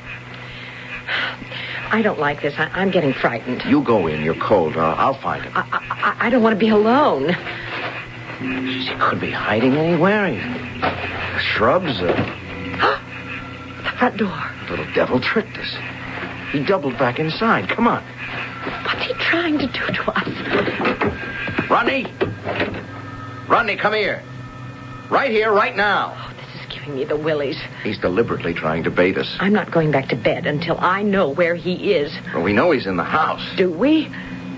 I 1.92 2.02
don't 2.02 2.20
like 2.20 2.42
this. 2.42 2.56
I- 2.58 2.72
I'm 2.74 2.90
getting 2.90 3.14
frightened. 3.14 3.64
You 3.66 3.82
go 3.84 4.08
in. 4.08 4.24
You're 4.24 4.34
cold. 4.36 4.76
Uh, 4.76 4.96
I'll 4.98 5.14
find 5.22 5.44
him. 5.44 5.52
I, 5.56 6.16
I, 6.20 6.28
I 6.28 6.30
don't 6.32 6.42
want 6.42 6.54
to 6.56 6.60
be 6.60 6.70
alone. 6.70 7.30
He 8.40 8.90
could 9.00 9.20
be 9.22 9.30
hiding 9.32 9.76
anywhere. 9.76 10.28
He- 10.28 11.40
Shrubs. 11.40 12.02
Uh, 12.02 12.40
The 13.84 13.90
front 14.00 14.18
door. 14.18 14.44
little 14.70 14.92
devil 14.96 15.20
tricked 15.20 15.58
us. 15.58 15.76
He 16.52 16.64
doubled 16.64 16.98
back 16.98 17.20
inside. 17.20 17.70
Come 17.70 17.88
on. 17.88 18.04
Trying 19.34 19.58
to 19.58 19.66
do 19.66 19.88
to 19.88 20.12
us? 20.12 21.68
Rodney! 21.68 22.06
Rodney, 23.48 23.76
come 23.78 23.94
here. 23.94 24.22
Right 25.10 25.32
here, 25.32 25.52
right 25.52 25.76
now. 25.76 26.14
Oh, 26.16 26.34
this 26.38 26.62
is 26.62 26.72
giving 26.72 26.96
me 26.96 27.04
the 27.04 27.16
willies. 27.16 27.60
He's 27.82 27.98
deliberately 27.98 28.54
trying 28.54 28.84
to 28.84 28.92
bait 28.92 29.18
us. 29.18 29.36
I'm 29.40 29.52
not 29.52 29.72
going 29.72 29.90
back 29.90 30.10
to 30.10 30.16
bed 30.16 30.46
until 30.46 30.78
I 30.80 31.02
know 31.02 31.30
where 31.30 31.56
he 31.56 31.94
is. 31.94 32.14
Well, 32.32 32.44
we 32.44 32.54
know 32.54 32.70
he's 32.70 32.86
in 32.86 32.96
the 32.96 33.04
house. 33.04 33.44
Do 33.58 33.72
we? 33.72 34.06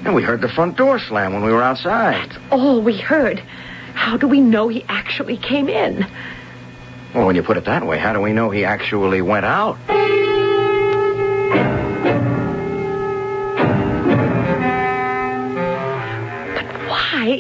And 0.04 0.14
we 0.14 0.24
heard 0.24 0.42
the 0.42 0.50
front 0.50 0.76
door 0.76 1.00
slam 1.00 1.32
when 1.32 1.46
we 1.46 1.54
were 1.54 1.64
outside. 1.64 2.30
That's 2.30 2.38
all 2.52 2.82
we 2.82 2.98
heard. 2.98 3.40
How 3.94 4.18
do 4.18 4.28
we 4.28 4.42
know 4.42 4.68
he 4.68 4.84
actually 4.90 5.38
came 5.38 5.70
in? 5.70 6.06
Well, 7.14 7.26
when 7.28 7.38
you 7.38 7.44
put 7.44 7.56
it 7.56 7.64
that 7.64 7.88
way, 7.88 7.98
how 7.98 8.12
do 8.12 8.20
we 8.20 8.34
know 8.34 8.50
he 8.50 8.66
actually 8.66 9.22
went 9.22 9.46
out? 9.46 9.78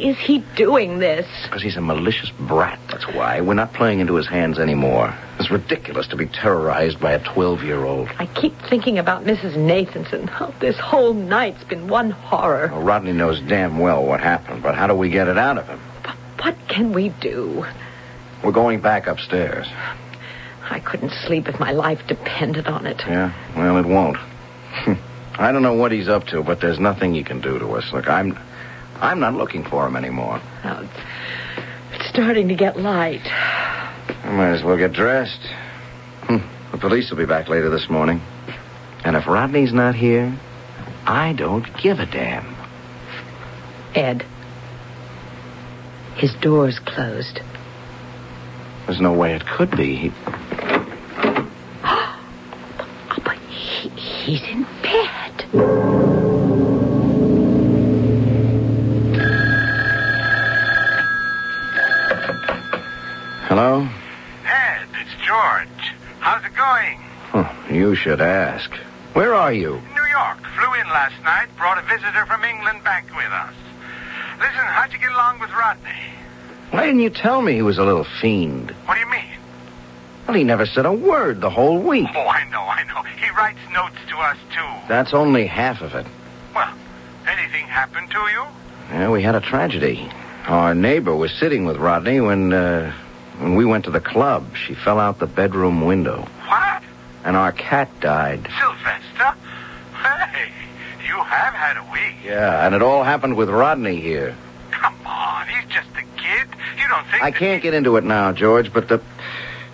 Is 0.05 0.17
he 0.19 0.37
doing 0.55 0.99
this? 0.99 1.27
Because 1.43 1.63
he's 1.63 1.77
a 1.77 1.81
malicious 1.81 2.29
brat, 2.29 2.79
that's 2.91 3.07
why. 3.07 3.41
We're 3.41 3.55
not 3.55 3.73
playing 3.73 4.01
into 4.01 4.13
his 4.13 4.27
hands 4.27 4.59
anymore. 4.59 5.15
It's 5.39 5.49
ridiculous 5.49 6.07
to 6.09 6.15
be 6.15 6.27
terrorized 6.27 6.99
by 6.99 7.13
a 7.13 7.19
12 7.19 7.63
year 7.63 7.83
old. 7.83 8.09
I 8.19 8.27
keep 8.27 8.53
thinking 8.69 8.99
about 8.99 9.23
Mrs. 9.23 9.55
Nathanson. 9.55 10.29
Oh, 10.39 10.53
this 10.59 10.77
whole 10.77 11.15
night's 11.15 11.63
been 11.63 11.87
one 11.87 12.11
horror. 12.11 12.69
Well, 12.71 12.83
Rodney 12.83 13.13
knows 13.13 13.41
damn 13.41 13.79
well 13.79 14.05
what 14.05 14.19
happened, 14.19 14.61
but 14.61 14.75
how 14.75 14.85
do 14.85 14.93
we 14.93 15.09
get 15.09 15.27
it 15.27 15.39
out 15.39 15.57
of 15.57 15.67
him? 15.67 15.81
But 16.03 16.15
what 16.39 16.55
can 16.67 16.93
we 16.93 17.09
do? 17.09 17.65
We're 18.43 18.51
going 18.51 18.81
back 18.81 19.07
upstairs. 19.07 19.67
I 20.69 20.79
couldn't 20.81 21.13
sleep 21.25 21.47
if 21.47 21.59
my 21.59 21.71
life 21.71 22.05
depended 22.05 22.67
on 22.67 22.85
it. 22.85 22.99
Yeah? 23.07 23.33
Well, 23.55 23.77
it 23.77 23.85
won't. 23.87 24.17
I 25.37 25.51
don't 25.51 25.63
know 25.63 25.73
what 25.73 25.91
he's 25.91 26.07
up 26.07 26.27
to, 26.27 26.43
but 26.43 26.61
there's 26.61 26.79
nothing 26.79 27.15
he 27.15 27.23
can 27.23 27.41
do 27.41 27.57
to 27.57 27.71
us. 27.71 27.91
Look, 27.91 28.07
I'm. 28.07 28.37
I'm 29.01 29.19
not 29.19 29.33
looking 29.33 29.63
for 29.63 29.85
him 29.87 29.95
anymore. 29.95 30.41
Now, 30.63 30.81
it's, 30.81 32.09
starting 32.09 32.47
to 32.47 32.55
get 32.55 32.79
light. 32.79 33.25
I 33.25 34.31
might 34.31 34.51
as 34.51 34.63
well 34.63 34.77
get 34.77 34.93
dressed. 34.93 35.41
Hmm. 36.23 36.37
The 36.71 36.77
police 36.77 37.09
will 37.09 37.17
be 37.17 37.25
back 37.25 37.49
later 37.49 37.69
this 37.69 37.89
morning. 37.89 38.21
And 39.03 39.15
if 39.15 39.27
Rodney's 39.27 39.73
not 39.73 39.95
here, 39.95 40.37
I 41.05 41.33
don't 41.33 41.65
give 41.81 41.99
a 41.99 42.05
damn. 42.05 42.55
Ed. 43.93 44.25
His 46.15 46.33
door's 46.35 46.79
closed. 46.79 47.41
There's 48.85 49.01
no 49.01 49.13
way 49.13 49.33
it 49.35 49.45
could 49.45 49.71
be. 49.71 49.95
He... 49.95 50.11
Oh, 51.83 52.19
but 53.25 53.37
he, 53.37 53.89
he's 53.89 54.43
in 54.43 54.63
bed. 54.81 55.94
Hello? 63.65 63.89
Ed, 64.45 64.87
it's 65.01 65.25
George. 65.25 65.95
How's 66.19 66.45
it 66.45 66.55
going? 66.55 66.99
Huh, 67.31 67.51
you 67.73 67.95
should 67.95 68.21
ask. 68.21 68.69
Where 69.13 69.33
are 69.33 69.51
you? 69.51 69.81
New 69.95 70.05
York. 70.05 70.37
Flew 70.55 70.71
in 70.79 70.87
last 70.89 71.19
night. 71.23 71.47
Brought 71.57 71.79
a 71.79 71.87
visitor 71.87 72.27
from 72.27 72.43
England 72.43 72.83
back 72.83 73.05
with 73.15 73.25
us. 73.25 73.55
Listen, 74.37 74.65
how'd 74.65 74.93
you 74.93 74.99
get 74.99 75.09
along 75.09 75.39
with 75.39 75.49
Rodney? 75.49 75.89
Why 76.69 76.85
didn't 76.85 76.99
you 76.99 77.09
tell 77.09 77.41
me 77.41 77.53
he 77.53 77.63
was 77.63 77.79
a 77.79 77.83
little 77.83 78.05
fiend? 78.21 78.69
What 78.85 78.93
do 78.93 78.99
you 78.99 79.09
mean? 79.09 79.39
Well, 80.27 80.37
he 80.37 80.43
never 80.43 80.67
said 80.67 80.85
a 80.85 80.93
word 80.93 81.41
the 81.41 81.49
whole 81.49 81.79
week. 81.79 82.05
Oh, 82.13 82.27
I 82.27 82.47
know, 82.51 82.61
I 82.61 82.83
know. 82.83 83.01
He 83.19 83.31
writes 83.31 83.57
notes 83.73 83.97
to 84.09 84.17
us, 84.17 84.37
too. 84.53 84.87
That's 84.87 85.11
only 85.11 85.47
half 85.47 85.81
of 85.81 85.95
it. 85.95 86.05
Well, 86.53 86.71
anything 87.25 87.65
happened 87.65 88.11
to 88.11 88.19
you? 88.19 88.45
Yeah, 88.91 89.09
we 89.09 89.23
had 89.23 89.33
a 89.33 89.41
tragedy. 89.41 90.07
Our 90.45 90.75
neighbor 90.75 91.15
was 91.15 91.31
sitting 91.31 91.65
with 91.65 91.77
Rodney 91.77 92.21
when, 92.21 92.53
uh, 92.53 92.93
when 93.39 93.55
we 93.55 93.65
went 93.65 93.85
to 93.85 93.91
the 93.91 93.99
club. 93.99 94.55
She 94.55 94.73
fell 94.73 94.99
out 94.99 95.19
the 95.19 95.27
bedroom 95.27 95.85
window. 95.85 96.27
What? 96.47 96.83
And 97.23 97.35
our 97.35 97.51
cat 97.51 97.89
died. 97.99 98.47
Sylvester? 98.59 99.35
Hey, 99.93 100.51
you 101.07 101.15
have 101.15 101.53
had 101.53 101.77
a 101.77 101.91
week. 101.91 102.15
Yeah, 102.23 102.65
and 102.65 102.75
it 102.75 102.81
all 102.81 103.03
happened 103.03 103.35
with 103.35 103.49
Rodney 103.49 103.99
here. 103.99 104.35
Come 104.71 104.95
on, 105.05 105.47
he's 105.47 105.65
just 105.69 105.89
a 105.97 106.03
kid. 106.21 106.47
You 106.77 106.87
don't 106.87 107.05
think 107.07 107.23
I 107.23 107.31
can't 107.31 107.63
get 107.63 107.73
into 107.73 107.97
it 107.97 108.03
now, 108.03 108.31
George, 108.31 108.71
but 108.71 108.87
the 108.87 109.01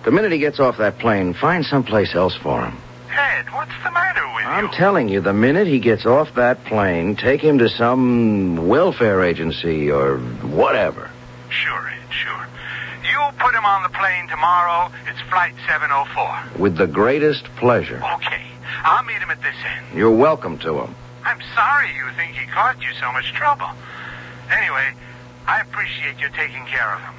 the 0.04 0.10
minute 0.10 0.32
he 0.32 0.38
gets 0.38 0.58
off 0.58 0.78
that 0.78 0.98
plane, 0.98 1.32
find 1.32 1.64
someplace 1.64 2.14
else 2.14 2.34
for 2.34 2.64
him. 2.64 2.76
Ed, 3.14 3.46
what's 3.52 3.72
the 3.84 3.90
matter 3.90 4.26
with 4.34 4.44
him? 4.44 4.50
I'm 4.50 4.64
you? 4.66 4.72
telling 4.72 5.08
you, 5.08 5.20
the 5.20 5.32
minute 5.32 5.66
he 5.66 5.78
gets 5.78 6.06
off 6.06 6.34
that 6.34 6.64
plane, 6.64 7.14
take 7.14 7.40
him 7.40 7.58
to 7.58 7.68
some 7.68 8.68
welfare 8.68 9.22
agency 9.22 9.90
or 9.90 10.18
whatever. 10.18 11.10
Sure, 11.50 11.88
Ed, 11.88 11.92
sure. 11.92 11.92
You 11.92 12.01
put 13.42 13.54
him 13.54 13.64
on 13.64 13.82
the 13.82 13.88
plane 13.90 14.28
tomorrow. 14.28 14.92
It's 15.08 15.20
flight 15.28 15.54
704. 15.68 16.60
With 16.62 16.76
the 16.76 16.86
greatest 16.86 17.44
pleasure. 17.56 18.00
Okay, 18.14 18.42
I'll 18.84 19.04
meet 19.04 19.18
him 19.18 19.30
at 19.30 19.42
this 19.42 19.56
end. 19.76 19.98
You're 19.98 20.14
welcome 20.14 20.58
to 20.58 20.80
him. 20.80 20.94
I'm 21.24 21.40
sorry 21.54 21.88
you 21.94 22.04
think 22.16 22.36
he 22.36 22.46
caused 22.46 22.80
you 22.82 22.92
so 23.00 23.12
much 23.12 23.32
trouble. 23.32 23.68
Anyway, 24.50 24.92
I 25.46 25.60
appreciate 25.60 26.18
you 26.20 26.28
taking 26.36 26.64
care 26.66 26.94
of 26.94 27.00
him. 27.00 27.14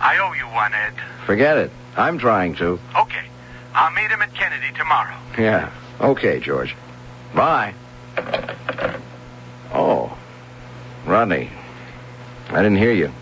I 0.00 0.18
owe 0.18 0.32
you 0.32 0.46
one, 0.54 0.72
Ed. 0.74 0.94
Forget 1.26 1.58
it. 1.58 1.70
I'm 1.96 2.18
trying 2.18 2.54
to. 2.56 2.78
Okay, 2.98 3.26
I'll 3.74 3.92
meet 3.92 4.10
him 4.10 4.22
at 4.22 4.34
Kennedy 4.34 4.72
tomorrow. 4.76 5.16
Yeah. 5.38 5.72
Okay, 6.00 6.40
George. 6.40 6.76
Bye. 7.34 7.74
Oh. 9.72 10.16
Rodney. 11.06 11.50
I 12.48 12.62
didn't 12.62 12.78
hear 12.78 12.92
you. 12.92 13.12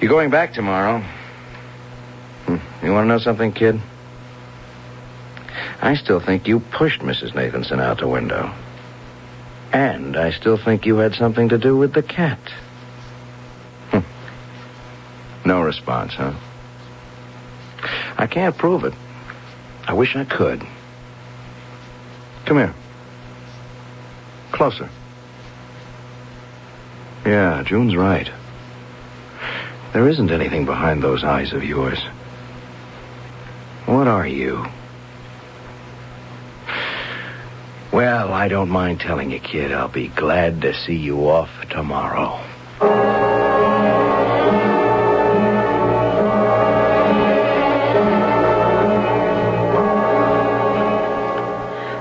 You're 0.00 0.10
going 0.10 0.30
back 0.30 0.52
tomorrow. 0.52 1.00
Hmm. 2.46 2.56
You 2.84 2.92
want 2.92 3.04
to 3.04 3.08
know 3.08 3.18
something, 3.18 3.52
kid? 3.52 3.80
I 5.80 5.94
still 5.96 6.20
think 6.20 6.46
you 6.46 6.60
pushed 6.60 7.00
Mrs. 7.00 7.32
Nathanson 7.32 7.80
out 7.80 7.98
the 7.98 8.08
window. 8.08 8.52
And 9.72 10.16
I 10.16 10.30
still 10.30 10.56
think 10.56 10.86
you 10.86 10.96
had 10.98 11.14
something 11.14 11.48
to 11.48 11.58
do 11.58 11.76
with 11.76 11.94
the 11.94 12.02
cat. 12.02 12.38
Hmm. 13.90 14.00
No 15.44 15.62
response, 15.62 16.14
huh? 16.14 16.34
I 18.16 18.26
can't 18.26 18.56
prove 18.56 18.84
it. 18.84 18.94
I 19.86 19.94
wish 19.94 20.14
I 20.14 20.24
could. 20.24 20.64
Come 22.44 22.56
here. 22.56 22.74
Closer. 24.52 24.88
Yeah, 27.26 27.62
June's 27.64 27.96
right. 27.96 28.30
There 29.92 30.08
isn't 30.08 30.30
anything 30.30 30.64
behind 30.64 31.02
those 31.02 31.24
eyes 31.24 31.52
of 31.52 31.64
yours. 31.64 31.98
What 33.86 34.06
are 34.06 34.26
you? 34.26 34.66
Well, 37.90 38.32
I 38.32 38.48
don't 38.48 38.68
mind 38.68 39.00
telling 39.00 39.30
you, 39.30 39.40
kid. 39.40 39.72
I'll 39.72 39.88
be 39.88 40.08
glad 40.08 40.60
to 40.62 40.74
see 40.74 40.94
you 40.96 41.28
off 41.30 41.50
tomorrow. 41.70 42.38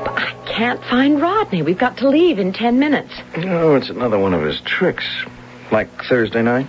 But 0.03 0.19
I 0.19 0.33
can't 0.45 0.83
find 0.83 1.21
Rodney. 1.21 1.61
We've 1.61 1.77
got 1.77 1.97
to 1.97 2.09
leave 2.09 2.37
in 2.39 2.53
ten 2.53 2.79
minutes. 2.79 3.13
Oh, 3.37 3.75
it's 3.75 3.89
another 3.89 4.19
one 4.19 4.33
of 4.33 4.41
his 4.43 4.59
tricks. 4.61 5.05
Like 5.71 5.89
Thursday 6.03 6.41
night? 6.41 6.67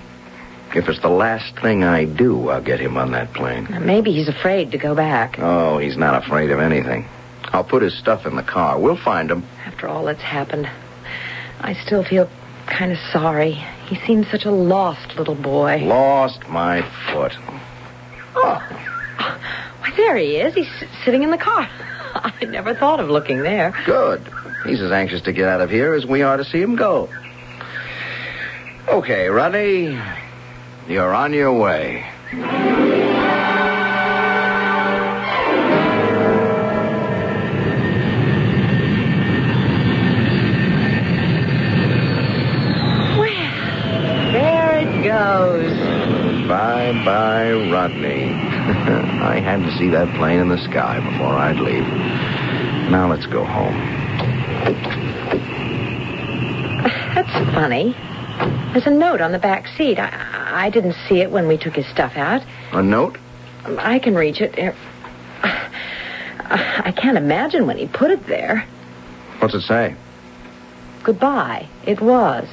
If 0.74 0.88
it's 0.88 1.00
the 1.00 1.08
last 1.08 1.56
thing 1.60 1.82
I 1.82 2.04
do, 2.04 2.50
I'll 2.50 2.60
get 2.62 2.78
him 2.78 2.96
on 2.96 3.12
that 3.12 3.32
plane. 3.32 3.66
Now, 3.70 3.78
Maybe 3.80 4.12
he's 4.12 4.28
afraid 4.28 4.72
to 4.72 4.78
go 4.78 4.94
back. 4.94 5.38
Oh, 5.38 5.78
he's 5.78 5.96
not 5.96 6.22
afraid 6.24 6.50
of 6.50 6.60
anything. 6.60 7.06
I'll 7.52 7.64
put 7.64 7.82
his 7.82 7.94
stuff 7.94 8.26
in 8.26 8.36
the 8.36 8.42
car. 8.42 8.78
We'll 8.78 8.96
find 8.96 9.30
him. 9.30 9.44
After 9.64 9.88
all 9.88 10.04
that's 10.04 10.20
happened, 10.20 10.68
I 11.60 11.72
still 11.74 12.04
feel 12.04 12.28
kind 12.66 12.92
of 12.92 12.98
sorry. 13.12 13.52
He 13.86 13.96
seems 14.06 14.28
such 14.30 14.44
a 14.44 14.50
lost 14.50 15.16
little 15.16 15.34
boy. 15.34 15.78
Lost 15.84 16.46
my 16.48 16.82
foot. 17.12 17.34
Oh. 18.36 18.62
Why, 19.78 19.92
there 19.96 20.16
he 20.16 20.36
is. 20.36 20.54
He's 20.54 20.68
sitting 21.04 21.22
in 21.22 21.30
the 21.30 21.38
car. 21.38 21.68
I 22.14 22.44
never 22.44 22.74
thought 22.74 23.00
of 23.00 23.08
looking 23.08 23.42
there. 23.42 23.72
Good. 23.86 24.22
He's 24.66 24.82
as 24.82 24.92
anxious 24.92 25.22
to 25.22 25.32
get 25.32 25.48
out 25.48 25.62
of 25.62 25.70
here 25.70 25.94
as 25.94 26.04
we 26.04 26.22
are 26.22 26.36
to 26.36 26.44
see 26.44 26.60
him 26.60 26.76
go. 26.76 27.08
Okay, 28.88 29.28
Rodney, 29.28 29.98
you're 30.88 31.14
on 31.14 31.32
your 31.32 31.52
way. 31.52 32.04
Well, 43.18 44.32
there 44.32 44.78
it 44.80 45.04
goes. 45.04 46.48
Bye 46.48 46.92
bye, 47.04 47.52
Rodney. 47.70 48.30
I 49.22 49.40
had 49.40 49.62
to 49.62 49.70
see 49.78 49.88
that 49.90 50.14
plane 50.16 50.40
in 50.40 50.48
the 50.48 50.58
sky 50.58 51.00
before 51.00 51.34
I'd 51.34 51.58
leave. 51.58 51.86
Now 52.90 53.08
let's 53.10 53.26
go 53.26 53.44
home. 53.44 53.76
That's 57.14 57.54
funny. 57.54 57.94
There's 58.72 58.86
a 58.86 58.90
note 58.90 59.20
on 59.20 59.32
the 59.32 59.38
back 59.38 59.66
seat. 59.76 59.98
I, 59.98 60.66
I 60.66 60.70
didn't 60.70 60.94
see 61.08 61.20
it 61.20 61.30
when 61.30 61.48
we 61.48 61.56
took 61.56 61.74
his 61.74 61.86
stuff 61.86 62.16
out. 62.16 62.42
A 62.72 62.82
note? 62.82 63.18
I 63.64 63.98
can 63.98 64.14
reach 64.14 64.40
it. 64.40 64.74
I 65.42 66.92
can't 66.96 67.18
imagine 67.18 67.66
when 67.66 67.76
he 67.76 67.86
put 67.86 68.10
it 68.10 68.26
there. 68.26 68.64
What's 69.40 69.54
it 69.54 69.62
say? 69.62 69.94
Goodbye. 71.02 71.68
It 71.84 72.00
was. 72.00 72.48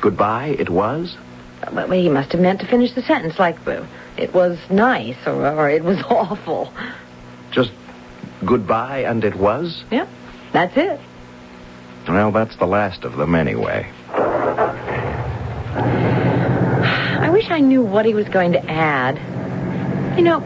Goodbye, 0.00 0.56
it 0.58 0.68
was? 0.68 1.16
Well, 1.72 1.90
he 1.90 2.08
must 2.08 2.32
have 2.32 2.40
meant 2.40 2.60
to 2.60 2.66
finish 2.66 2.92
the 2.92 3.02
sentence 3.02 3.38
like 3.38 3.56
it 4.16 4.34
was 4.34 4.58
nice 4.68 5.16
or, 5.26 5.46
or 5.46 5.70
it 5.70 5.84
was 5.84 6.02
awful. 6.10 6.72
Just 7.52 7.70
goodbye 8.44 9.04
and 9.04 9.24
it 9.24 9.36
was? 9.36 9.84
Yep, 9.90 10.08
that's 10.52 10.76
it. 10.76 11.00
Well, 12.08 12.32
that's 12.32 12.56
the 12.56 12.66
last 12.66 13.04
of 13.04 13.16
them 13.16 13.34
anyway. 13.36 13.88
I 17.22 17.30
wish 17.32 17.50
I 17.50 17.60
knew 17.60 17.82
what 17.82 18.04
he 18.04 18.14
was 18.14 18.28
going 18.28 18.52
to 18.52 18.70
add. 18.70 19.16
You 20.16 20.24
know, 20.24 20.40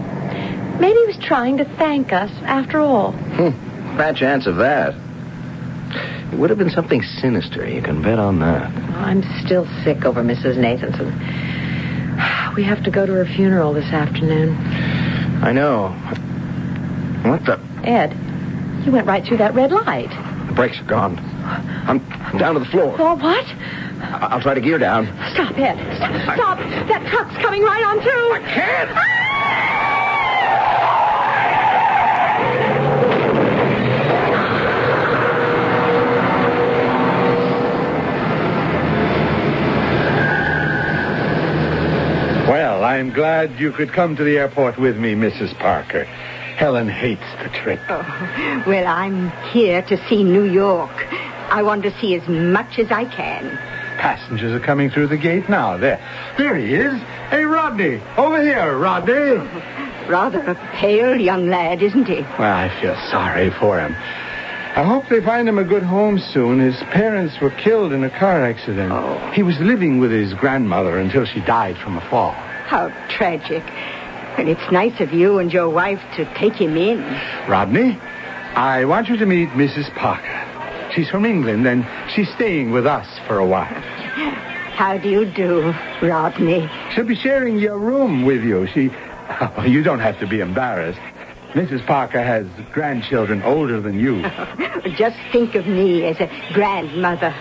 maybe 0.81 0.99
he 0.99 1.07
was 1.07 1.19
trying 1.19 1.57
to 1.59 1.65
thank 1.65 2.13
us 2.13 2.31
after 2.43 2.81
all. 2.81 3.13
Hmm. 3.13 3.97
Bad 3.97 4.17
chance 4.17 4.47
of 4.47 4.57
that. 4.57 4.95
It 6.33 6.39
would 6.39 6.51
have 6.51 6.59
been 6.59 6.71
something 6.71 7.03
sinister. 7.03 7.69
You 7.69 7.83
can 7.83 8.03
bet 8.03 8.19
on 8.19 8.41
that. 8.41 8.71
I'm 8.97 9.23
still 9.45 9.67
sick 9.85 10.05
over 10.05 10.23
Mrs. 10.23 10.57
Nathanson. 10.57 11.15
We 12.55 12.65
have 12.65 12.83
to 12.85 12.91
go 12.91 13.07
to 13.07 13.13
her 13.13 13.27
funeral 13.27 13.73
this 13.73 13.93
afternoon. 13.93 14.57
I 15.43 15.53
know. 15.53 15.89
What 17.29 17.45
the? 17.45 17.61
Ed, 17.85 18.15
you 18.85 18.93
went 18.93 19.07
right 19.07 19.25
through 19.25 19.37
that 19.39 19.55
red 19.55 19.73
light. 19.73 20.11
The 20.47 20.53
brakes 20.55 20.81
are 20.81 20.85
gone. 20.85 21.19
I'm 21.87 22.01
down 22.39 22.55
to 22.55 22.61
the 22.61 22.67
floor. 22.67 23.01
Or 23.01 23.17
what? 23.17 23.45
I- 24.03 24.35
will 24.35 24.43
try 24.43 24.55
to 24.55 24.61
gear 24.61 24.79
down. 24.79 25.07
Stop, 25.33 25.57
Ed. 25.59 25.77
Stop. 25.97 26.35
Stop. 26.35 26.59
That 26.89 27.07
truck's 27.11 27.37
coming 27.43 27.63
right 27.63 27.85
on 27.85 28.01
through. 28.01 28.33
I 28.33 28.41
can't. 28.41 29.17
Well, 42.49 42.85
I'm 42.85 43.13
glad 43.13 43.59
you 43.59 43.73
could 43.73 43.93
come 43.93 44.15
to 44.17 44.23
the 44.23 44.39
airport 44.39 44.79
with 44.79 44.97
me, 44.97 45.15
Mrs. 45.15 45.53
Parker. 45.59 46.05
Helen 46.05 46.89
hates 46.89 47.25
the 47.43 47.49
trip. 47.51 47.81
Oh, 47.89 48.63
well, 48.67 48.87
I'm 48.87 49.31
here 49.51 49.83
to 49.83 49.97
see 50.09 50.23
New 50.23 50.45
York. 50.45 50.93
I 51.51 51.63
want 51.63 51.83
to 51.85 52.01
see 52.01 52.15
as 52.15 52.27
much 52.29 52.79
as 52.79 52.91
I 52.91 53.05
can. 53.05 53.57
Passengers 53.99 54.53
are 54.53 54.65
coming 54.65 54.91
through 54.91 55.07
the 55.07 55.17
gate 55.17 55.49
now. 55.49 55.77
There. 55.77 55.99
There 56.37 56.57
he 56.57 56.75
is. 56.75 57.01
Hey, 57.31 57.45
Rodney. 57.45 58.01
Over 58.17 58.43
here, 58.43 58.77
Rodney. 58.77 59.15
Rather 60.09 60.39
a 60.41 60.55
pale 60.75 61.19
young 61.21 61.49
lad, 61.49 61.83
isn't 61.83 62.07
he? 62.07 62.21
Well, 62.39 62.43
I 62.43 62.69
feel 62.81 62.95
sorry 63.11 63.51
for 63.51 63.81
him. 63.81 63.95
I 63.95 64.83
hope 64.83 65.09
they 65.09 65.23
find 65.23 65.49
him 65.49 65.59
a 65.59 65.65
good 65.65 65.83
home 65.83 66.19
soon. 66.19 66.61
His 66.61 66.77
parents 66.93 67.41
were 67.41 67.51
killed 67.51 67.93
in 67.95 68.05
a 68.05 68.11
car 68.11 68.45
accident. 68.45 68.93
Oh. 68.93 69.31
He 69.33 69.43
was 69.43 69.59
living 69.59 69.99
with 70.01 70.11
his 70.13 70.35
grandmother 70.35 70.99
until 70.99 71.25
she 71.25 71.41
died 71.41 71.79
from 71.79 71.97
a 71.97 72.11
fall. 72.11 72.33
How 72.33 72.89
tragic. 73.09 73.65
Well, 74.37 74.49
it's 74.49 74.71
nice 74.71 75.01
of 75.01 75.15
you 75.15 75.39
and 75.39 75.51
your 75.51 75.71
wife 75.71 76.03
to 76.17 76.27
take 76.35 76.53
him 76.53 76.77
in. 76.77 77.01
Rodney, 77.49 77.99
I 78.55 78.85
want 78.85 79.09
you 79.09 79.17
to 79.17 79.25
meet 79.25 79.49
Mrs. 79.51 79.91
Parker. 79.95 80.36
She's 80.97 81.11
from 81.11 81.27
England, 81.27 81.67
and 81.67 81.87
she's 82.11 82.33
staying 82.33 82.71
with 82.71 82.87
us 82.87 83.07
for 83.27 83.37
a 83.37 83.47
while. 83.47 83.67
How 83.67 84.97
do 84.97 85.11
you 85.11 85.27
do, 85.27 85.75
Rodney? 86.01 86.71
She'll 86.95 87.05
be 87.05 87.15
sharing 87.15 87.59
your 87.59 87.79
room 87.79 88.25
with 88.25 88.43
you. 88.43 88.67
She. 88.69 88.91
Oh, 89.29 89.65
you 89.69 89.83
don't 89.83 90.01
have 90.01 90.19
to 90.21 90.27
be 90.27 90.41
embarrassed. 90.41 90.99
Mrs. 91.53 91.87
Parker 91.87 92.23
has 92.23 92.47
grandchildren 92.73 93.43
older 93.43 93.79
than 93.79 94.01
you. 94.01 94.23
Just 94.97 95.19
think 95.33 95.55
of 95.55 95.67
me 95.67 96.07
as 96.07 96.19
a 96.19 96.31
grandmother. 96.55 97.35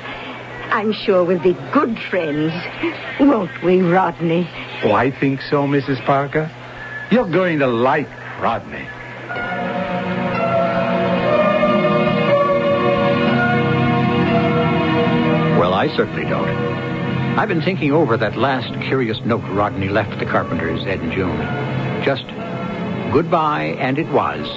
I'm 0.72 0.92
sure 0.92 1.24
we'll 1.24 1.42
be 1.42 1.54
good 1.72 1.98
friends, 2.10 2.52
won't 3.22 3.64
we, 3.64 3.82
Rodney? 3.82 4.50
Oh, 4.84 4.92
I 4.92 5.12
think 5.12 5.42
so, 5.42 5.66
Mrs. 5.66 6.04
Parker. 6.06 6.52
You're 7.10 7.30
going 7.30 7.60
to 7.60 7.68
like 7.68 8.10
Rodney. 8.42 8.86
I 15.86 15.96
certainly 15.96 16.24
don't. 16.26 16.50
I've 17.38 17.48
been 17.48 17.62
thinking 17.62 17.92
over 17.92 18.18
that 18.18 18.36
last 18.36 18.74
curious 18.82 19.24
note 19.24 19.44
Rodney 19.44 19.88
left 19.88 20.18
the 20.18 20.26
Carpenters, 20.26 20.84
Ed 20.84 21.00
and 21.02 21.12
June. 21.12 21.38
Just 22.04 22.26
goodbye, 23.14 23.76
and 23.78 24.00
it 24.00 24.08
was. 24.08 24.48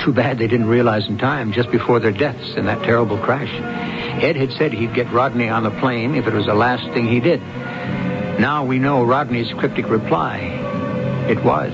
Too 0.00 0.12
bad 0.12 0.38
they 0.38 0.46
didn't 0.46 0.68
realize 0.68 1.08
in 1.08 1.18
time, 1.18 1.50
just 1.50 1.72
before 1.72 1.98
their 1.98 2.12
deaths 2.12 2.54
in 2.54 2.66
that 2.66 2.84
terrible 2.84 3.18
crash. 3.18 3.50
Ed 4.22 4.36
had 4.36 4.52
said 4.52 4.72
he'd 4.72 4.94
get 4.94 5.10
Rodney 5.10 5.48
on 5.48 5.64
the 5.64 5.72
plane 5.72 6.14
if 6.14 6.28
it 6.28 6.34
was 6.34 6.46
the 6.46 6.54
last 6.54 6.84
thing 6.94 7.08
he 7.08 7.18
did. 7.18 7.40
Now 8.38 8.64
we 8.64 8.78
know 8.78 9.02
Rodney's 9.02 9.52
cryptic 9.54 9.88
reply. 9.88 10.38
It 11.28 11.42
was. 11.42 11.72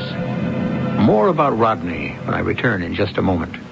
More 0.98 1.28
about 1.28 1.58
Rodney 1.58 2.12
when 2.24 2.32
I 2.32 2.40
return 2.40 2.82
in 2.82 2.94
just 2.94 3.18
a 3.18 3.22
moment. 3.22 3.71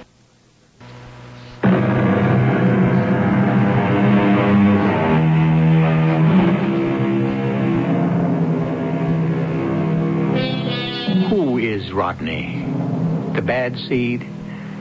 The 12.19 13.43
bad 13.43 13.79
seed? 13.79 14.27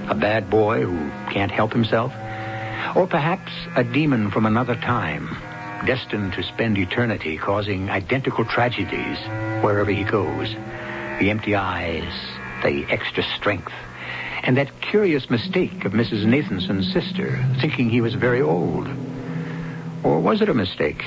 A 0.07 0.15
bad 0.15 0.49
boy 0.49 0.81
who 0.81 1.09
can't 1.31 1.51
help 1.51 1.71
himself? 1.71 2.11
Or 2.95 3.05
perhaps 3.07 3.51
a 3.75 3.83
demon 3.83 4.31
from 4.31 4.45
another 4.45 4.75
time, 4.75 5.37
destined 5.85 6.33
to 6.33 6.43
spend 6.43 6.77
eternity 6.77 7.37
causing 7.37 7.89
identical 7.89 8.45
tragedies 8.45 9.17
wherever 9.61 9.91
he 9.91 10.03
goes? 10.03 10.53
The 11.19 11.29
empty 11.29 11.55
eyes, 11.55 12.11
the 12.63 12.85
extra 12.89 13.21
strength, 13.21 13.73
and 14.43 14.57
that 14.57 14.81
curious 14.81 15.29
mistake 15.29 15.85
of 15.85 15.91
Mrs. 15.91 16.25
Nathanson's 16.25 16.91
sister, 16.91 17.45
thinking 17.61 17.89
he 17.89 18.01
was 18.01 18.15
very 18.15 18.41
old. 18.41 18.87
Or 20.03 20.19
was 20.19 20.41
it 20.41 20.49
a 20.49 20.53
mistake? 20.53 21.03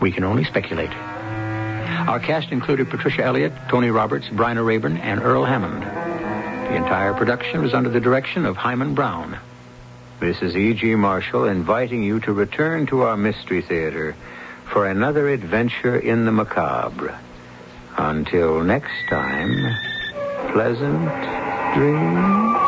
We 0.00 0.12
can 0.12 0.24
only 0.24 0.44
speculate. 0.44 0.92
Our 2.08 2.20
cast 2.20 2.50
included 2.50 2.90
Patricia 2.90 3.22
Elliott, 3.24 3.52
Tony 3.68 3.90
Roberts, 3.90 4.26
Bryna 4.28 4.64
Raeburn, 4.64 4.96
and 4.98 5.20
Earl 5.20 5.44
Hammond. 5.44 5.82
The 5.82 6.76
entire 6.76 7.14
production 7.14 7.62
was 7.62 7.74
under 7.74 7.90
the 7.90 8.00
direction 8.00 8.46
of 8.46 8.56
Himan 8.56 8.94
Brown. 8.94 9.38
This 10.20 10.40
is 10.40 10.56
E.G. 10.56 10.94
Marshall 10.94 11.46
inviting 11.46 12.02
you 12.02 12.20
to 12.20 12.32
return 12.32 12.86
to 12.86 13.02
our 13.02 13.16
Mystery 13.16 13.60
Theater 13.60 14.16
for 14.72 14.86
another 14.86 15.28
adventure 15.28 15.98
in 15.98 16.24
the 16.24 16.32
macabre. 16.32 17.18
Until 17.96 18.62
next 18.62 18.92
time, 19.10 19.74
pleasant 20.52 21.08
dreams. 21.74 22.61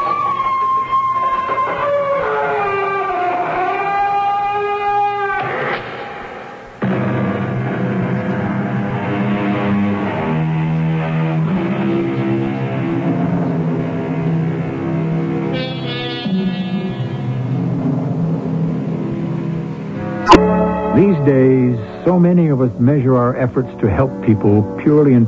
So 22.04 22.20
many 22.20 22.48
of 22.48 22.60
us 22.60 22.70
measure 22.78 23.16
our 23.16 23.34
efforts 23.36 23.68
to 23.80 23.88
help 23.88 24.10
people 24.24 24.62
purely 24.82 25.14
in 25.14 25.26